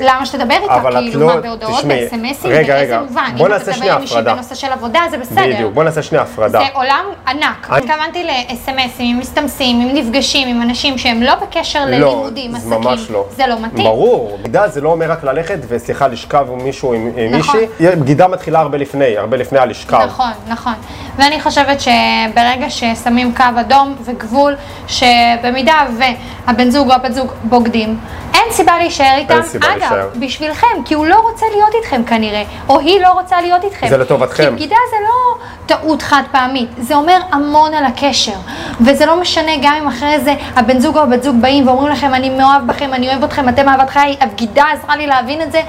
למה 0.00 0.26
שתדבר 0.26 0.54
איתה? 0.62 0.80
כאילו, 1.00 1.20
לא- 1.20 1.26
מה, 1.26 1.40
בהודעות, 1.40 1.78
תשמעי, 1.78 2.06
בסמסים? 2.06 2.50
באיזה 2.50 2.98
מובן? 2.98 3.30
בוא 3.36 3.46
אם 3.46 3.52
נעשה 3.52 3.64
אתה 3.64 3.72
שנייה 3.72 3.92
תדבר 3.92 3.94
עם 3.94 4.00
מישהי 4.00 4.16
הפרדה. 4.18 4.34
בנושא 4.34 4.54
של 4.54 4.72
עבודה, 4.72 5.00
זה 5.10 5.18
בסדר. 5.18 5.42
בדיוק, 5.54 5.74
בוא 5.74 5.84
נעשה 5.84 6.02
שנייה 6.02 6.22
הפרדה. 6.24 6.58
זה 6.58 6.64
עולם 6.74 7.04
ענק. 7.28 7.66
התכוונתי 7.70 8.24
ל-SMSים, 8.24 9.00
עם 9.00 9.18
מסתמסים, 9.18 9.80
עם 9.80 9.88
נפגשים, 9.96 10.48
עם 10.48 10.62
אנשים 10.62 10.98
שהם 10.98 11.22
לא 11.22 11.34
בקשר 11.34 11.84
לא, 11.84 11.86
ללימודים, 11.90 12.54
עסקים. 12.54 12.70
ממש 12.72 13.10
לא. 13.10 13.26
זה 13.36 13.46
לא 13.46 13.56
מתאים. 13.60 13.84
ברור, 13.84 14.38
בגידה 14.42 14.68
זה 14.68 14.80
לא 14.80 14.88
אומר 14.88 15.10
רק 15.10 15.24
ללכת 15.24 15.58
וסליחה, 15.68 16.08
לשכב 16.08 16.46
עם 16.52 16.64
מישהו, 16.64 16.92
עם 16.94 17.10
עם 17.16 17.34
נכון. 17.34 17.60
מישהי. 17.80 17.96
בגידה 17.96 18.28
מתחילה 18.28 18.60
הרבה 18.60 18.78
לפני, 18.78 19.16
הרבה 19.18 19.36
לפני 19.36 19.58
הלשכב. 19.58 20.00
נכון, 20.06 20.30
נכון. 20.48 20.72
ואני 21.16 21.40
חושבת 21.40 21.80
שברגע 21.80 22.70
ששמים 22.70 23.34
קו 23.36 23.44
אדום 23.60 23.96
וגבול, 24.04 24.56
שבמידה 24.86 25.86
והבן 25.98 26.70
זוג 26.70 26.88
או 26.88 26.94
הבת 26.94 27.12
זוג 27.12 27.32
בוגדים, 27.44 27.98
אין 28.34 28.52
סיבה 28.52 28.78
להישאר 28.78 29.14
איתם. 29.16 29.40
סיבה 29.42 29.66
אגב, 29.66 29.78
להישאר. 29.78 30.08
בשבילכם, 30.20 30.66
כי 30.84 30.94
הוא 30.94 31.06
לא 31.06 31.20
רוצה 31.20 31.46
להיות 31.52 31.74
איתכם 31.74 32.04
כנראה, 32.04 32.42
או 32.68 32.78
היא 32.78 33.00
לא 33.00 33.12
רוצה 33.12 33.40
להיות 33.40 33.64
איתכם. 33.64 33.88
זה 33.88 33.96
לטובתכם. 33.96 34.44
כי 34.44 34.50
בגידה 34.50 34.76
זה 34.90 34.96
לא 35.02 35.44
טעות 35.66 36.02
חד 36.02 36.22
פעמית, 36.32 36.68
זה 36.78 36.94
אומר 36.94 37.18
המון 37.32 37.74
על 37.74 37.84
הקשר. 37.84 38.32
וזה 38.80 39.06
לא 39.06 39.20
משנה 39.20 39.52
גם 39.62 39.74
אם 39.82 39.88
אחרי 39.88 40.20
זה 40.20 40.34
הבן 40.56 40.78
זוג 40.78 40.96
או 40.96 41.02
הבת 41.02 41.22
זוג 41.22 41.36
באים 41.40 41.68
ואומרים 41.68 41.92
לכם, 41.92 42.14
אני 42.14 42.30
מאוהב 42.30 42.66
בכם, 42.66 42.90
אני 42.92 43.08
אוהב 43.08 43.24
אתכם, 43.24 43.48
אתם 43.48 43.68
אהבת 43.68 43.90
חיי, 43.90 44.16
הבגידה 44.20 44.64
עזרה 44.72 44.96
לי 44.96 45.06
להבין 45.06 45.42
את 45.42 45.52
זה. 45.52 45.60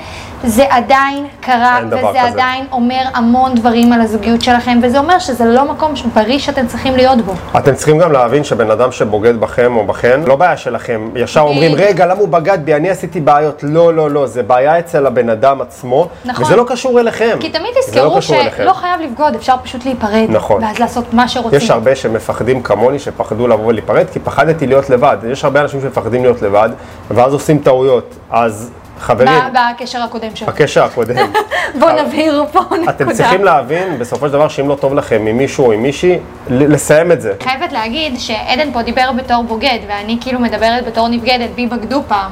זה 0.44 0.66
עדיין 0.70 1.28
קרה, 1.40 1.78
אין 1.78 1.88
וזה 1.88 1.98
כזה. 1.98 2.22
עדיין 2.22 2.66
אומר 2.72 3.02
המון 3.14 3.56
דברים 3.56 3.94
על 3.94 4.02
הזוגיות 4.02 4.42
שלכם, 4.42 4.80
וזה 4.84 5.00
אומר 5.00 5.20
שזה 5.20 5.46
לא 5.46 5.66
מקום 5.66 5.94
בריא 6.14 6.40
שאתם 6.40 6.68
צריכים 6.68 6.96
להיות 6.96 7.22
בו. 7.22 7.34
אתם 7.58 7.76
צריכים 7.76 7.98
גם 7.98 8.12
להבין 8.12 8.44
שבן 8.44 8.68
אדם 8.72 8.92
שבוגד 8.92 9.40
בכם 9.40 9.76
או 9.76 9.86
בכן, 9.86 10.22
לא 10.26 10.36
בעיה 10.36 10.58
שלכם. 10.58 11.10
ישר 11.16 11.42
אומרים, 11.42 11.72
בדיוק. 11.72 11.90
רגע, 11.90 12.06
למה 12.06 12.20
הוא 12.20 12.28
בגד 12.28 12.60
בי? 12.66 12.74
אני 12.76 12.90
עשיתי 12.90 13.22
בעיות. 13.22 13.64
לא, 13.64 13.94
לא, 13.94 14.12
לא, 14.12 14.28
זה 14.28 14.44
בעיה 14.44 14.80
אצל 14.80 15.06
הבן 15.06 15.30
אדם 15.30 15.62
עצמו, 15.62 16.08
נכון. 16.26 16.46
וזה 16.46 16.56
לא 16.56 16.66
קשור 16.68 17.00
אליכם. 17.00 17.38
כי 17.40 17.50
תמיד 17.50 17.72
לא 17.76 17.82
תזכרו 17.82 18.40
אליכם. 18.42 18.64
שלא 18.64 18.74
חייב 18.74 19.02
לבגוד, 19.02 19.36
אפשר 19.36 19.56
פשוט 19.64 19.86
להיפרד. 19.86 20.26
נכון. 20.30 20.64
ואז 20.64 20.80
לעשות 20.80 21.14
מה 21.14 21.28
שרוצים. 21.28 21.58
יש 21.58 21.70
הרבה 21.70 21.96
שמפחדים 21.96 22.64
כמוני, 22.64 23.00
שפחדו 23.00 23.48
לבוא 23.48 23.66
ולהיפרד, 23.66 24.06
כי 24.14 24.20
פחדתי 24.20 24.68
להיות 24.68 24.90
לבד. 24.90 25.18
יש 25.32 25.44
הרבה 25.44 25.62
אנשים 25.62 25.82
שמפחדים 25.82 26.24
להיות 26.24 26.42
לבד, 26.42 26.70
ואז 27.12 27.34
עושים 27.34 27.60
טעויות. 27.60 28.16
אז 28.30 28.72
חברים, 29.02 29.44
בקשר 29.54 30.02
הקודם 30.02 30.36
שלו. 30.36 30.48
בקשר 30.48 30.84
הקודם, 30.84 31.16
בואו 31.80 32.06
נבהיר 32.06 32.46
פה 32.52 32.60
נקודה. 32.60 32.92
אתם 32.92 33.12
צריכים 33.12 33.44
להבין, 33.44 34.00
בסופו 34.00 34.28
של 34.28 34.34
דבר, 34.34 34.48
שאם 34.48 34.70
לא 34.70 34.76
טוב 34.76 34.94
לכם 34.94 35.26
עם 35.28 35.38
מישהו 35.38 35.66
או 35.66 35.72
עם 35.72 35.82
מישהי, 35.82 36.18
לסיים 36.50 37.12
את 37.12 37.22
זה. 37.22 37.34
חייבת 37.44 37.72
להגיד 37.72 38.20
שעדן 38.20 38.74
פה 38.74 38.82
דיבר 38.82 39.12
בתור 39.12 39.44
בוגד, 39.44 39.80
ואני 39.88 40.18
כאילו 40.22 40.40
מדברת 40.40 40.86
בתור 40.86 41.08
נבגדת, 41.08 41.50
בי 41.56 41.68
בגדו 41.68 42.04
פעם. 42.08 42.32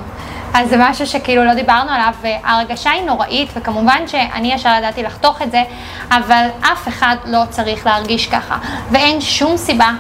אז 0.53 0.69
זה 0.69 0.75
משהו 0.79 1.07
שכאילו 1.07 1.45
לא 1.45 1.53
דיברנו 1.53 1.91
עליו, 1.91 2.13
וההרגשה 2.21 2.89
היא 2.89 3.01
נוראית, 3.03 3.49
וכמובן 3.55 4.07
שאני 4.07 4.53
ישר 4.53 4.69
ידעתי 4.77 5.03
לחתוך 5.03 5.41
את 5.41 5.51
זה, 5.51 5.63
אבל 6.11 6.45
אף 6.61 6.88
אחד 6.88 7.15
לא 7.25 7.39
צריך 7.49 7.85
להרגיש 7.85 8.27
ככה. 8.27 8.57
ואין 8.91 9.21
שום 9.21 9.57
סיבה 9.57 9.91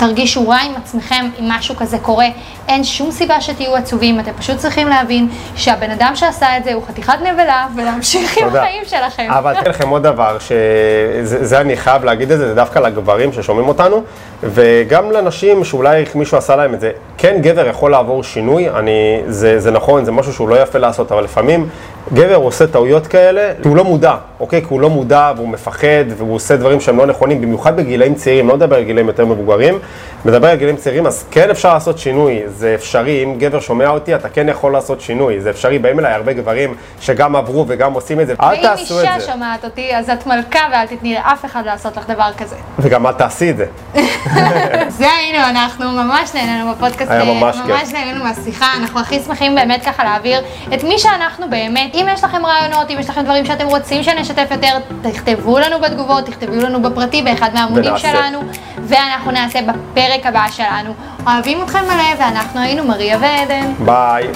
שתרגישו 0.00 0.48
רע 0.48 0.56
עם 0.56 0.72
עצמכם 0.76 1.26
אם 1.40 1.44
משהו 1.48 1.76
כזה 1.76 1.98
קורה. 1.98 2.26
אין 2.68 2.84
שום 2.84 3.10
סיבה 3.10 3.40
שתהיו 3.40 3.76
עצובים, 3.76 4.20
אתם 4.20 4.32
פשוט 4.38 4.56
צריכים 4.56 4.88
להבין 4.88 5.28
שהבן 5.56 5.90
אדם 5.90 6.12
שעשה 6.14 6.56
את 6.56 6.64
זה 6.64 6.74
הוא 6.74 6.82
חתיכת 6.88 7.14
נבלה, 7.20 7.66
ולהמשיך 7.76 8.38
עם. 8.38 8.56
החיים 8.56 8.82
שלכם. 8.84 9.28
אבל 9.30 9.52
אתן 9.58 9.70
לכם 9.70 9.88
עוד 9.88 10.02
דבר, 10.02 10.38
שזה 10.38 11.44
זה 11.44 11.60
אני 11.60 11.76
חייב 11.76 12.04
להגיד 12.04 12.30
את 12.30 12.38
זה, 12.38 12.48
זה 12.48 12.54
דווקא 12.54 12.78
לגברים 12.78 13.32
ששומעים 13.32 13.68
אותנו, 13.68 14.02
וגם 14.42 15.10
לנשים 15.10 15.64
שאולי 15.64 16.04
מישהו 16.14 16.38
עשה 16.38 16.56
להם 16.56 16.74
את 16.74 16.80
זה. 16.80 16.90
כן, 17.20 17.36
גבר 17.40 17.66
יכול 17.66 17.90
לעבור 17.90 18.22
שינוי, 18.22 18.68
אני, 18.68 19.22
זה, 19.28 19.60
זה 19.60 19.70
נכון, 19.70 20.04
זה 20.04 20.12
משהו 20.12 20.32
שהוא 20.32 20.48
לא 20.48 20.62
יפה 20.62 20.78
לעשות, 20.78 21.12
אבל 21.12 21.24
לפעמים 21.24 21.68
גבר 22.12 22.34
עושה 22.34 22.66
טעויות 22.66 23.06
כאלה, 23.06 23.52
כי 23.62 23.68
הוא 23.68 23.76
לא 23.76 23.84
מודע, 23.84 24.14
אוקיי? 24.40 24.60
כי 24.60 24.66
הוא 24.70 24.80
לא 24.80 24.90
מודע 24.90 25.32
והוא 25.36 25.48
מפחד 25.48 26.04
והוא 26.16 26.34
עושה 26.34 26.56
דברים 26.56 26.80
שהם 26.80 26.98
לא 26.98 27.06
נכונים, 27.06 27.40
במיוחד 27.40 27.76
בגילאים 27.76 28.14
צעירים, 28.14 28.48
לא 28.48 28.56
מדבר 28.56 28.76
על 28.76 28.82
גילאים 28.82 29.06
יותר 29.06 29.26
מבוגרים, 29.26 29.78
מדבר 30.24 30.48
על 30.48 30.56
גילאים 30.56 30.76
צעירים, 30.76 31.06
אז 31.06 31.24
כן 31.30 31.50
אפשר 31.50 31.74
לעשות 31.74 31.98
שינוי, 31.98 32.40
זה 32.46 32.74
אפשרי, 32.74 33.24
אם 33.24 33.34
גבר 33.38 33.60
שומע 33.60 33.88
אותי, 33.88 34.14
אתה 34.14 34.28
כן 34.28 34.48
יכול 34.48 34.72
לעשות 34.72 35.00
שינוי, 35.00 35.40
זה 35.40 35.50
אפשרי, 35.50 35.78
באים 35.78 35.98
אליי 35.98 36.12
הרבה 36.12 36.32
גברים 36.32 36.74
שגם 37.00 37.36
עברו 37.36 37.64
וגם 37.68 37.92
עושים 37.92 38.20
את 38.20 38.26
זה, 38.26 38.34
אל 38.40 38.48
ואם 38.48 38.62
תעשו 38.62 39.00
את 39.00 39.04
אישה 39.04 39.20
זה. 39.20 39.32
שומעת 39.32 39.64
אותי, 39.64 39.96
אז 39.96 40.10
את 40.10 40.26
מלכה 40.26 40.60
ואל 40.72 40.86
תתני 40.86 41.14
לאף 41.14 41.44
אחד 41.44 41.62
לעשות 41.66 41.96
לך 41.96 42.10
דבר 42.10 42.30
כזה. 42.38 42.56
וגם 42.78 43.06
אל 43.06 43.12
תעשי 43.12 43.50
את 43.50 43.56
זה. 43.56 43.66
זה 44.98 45.06
היינו 45.18 45.38
אנחנו, 45.50 45.90
ממש 45.92 46.34
נהנינו 46.34 46.72
בפודקאסט, 46.72 47.09
היה 47.10 47.24
ממש 47.24 47.56
כיף. 47.66 47.76
ממש 47.76 47.92
נהנינו 47.92 48.24
מהשיחה, 48.24 48.66
אנחנו 48.80 49.00
הכי 49.00 49.20
שמחים 49.20 49.54
באמת 49.54 49.84
ככה 49.84 50.04
להעביר 50.04 50.40
את 50.74 50.84
מי 50.84 50.98
שאנחנו 50.98 51.50
באמת. 51.50 51.94
אם 51.94 52.06
יש 52.14 52.24
לכם 52.24 52.46
רעיונות, 52.46 52.90
אם 52.90 52.96
יש 52.98 53.10
לכם 53.10 53.22
דברים 53.22 53.44
שאתם 53.46 53.66
רוצים 53.66 54.02
שנשתף 54.02 54.46
יותר, 54.50 54.78
תכתבו 55.02 55.58
לנו 55.58 55.80
בתגובות, 55.80 56.26
תכתבו 56.26 56.54
לנו 56.54 56.82
בפרטי 56.82 57.22
באחד 57.22 57.50
מהעמודים 57.54 57.90
ונעשה. 57.90 58.12
שלנו, 58.12 58.40
ואנחנו 58.82 59.30
נעשה 59.30 59.58
בפרק 59.62 60.26
הבא 60.26 60.46
שלנו. 60.50 60.94
אוהבים 61.26 61.62
אתכם 61.62 61.84
מלא, 61.84 62.24
ואנחנו 62.24 62.60
היינו 62.60 62.84
מריה 62.84 63.18
ועדן. 63.20 63.72
ביי. 63.78 64.28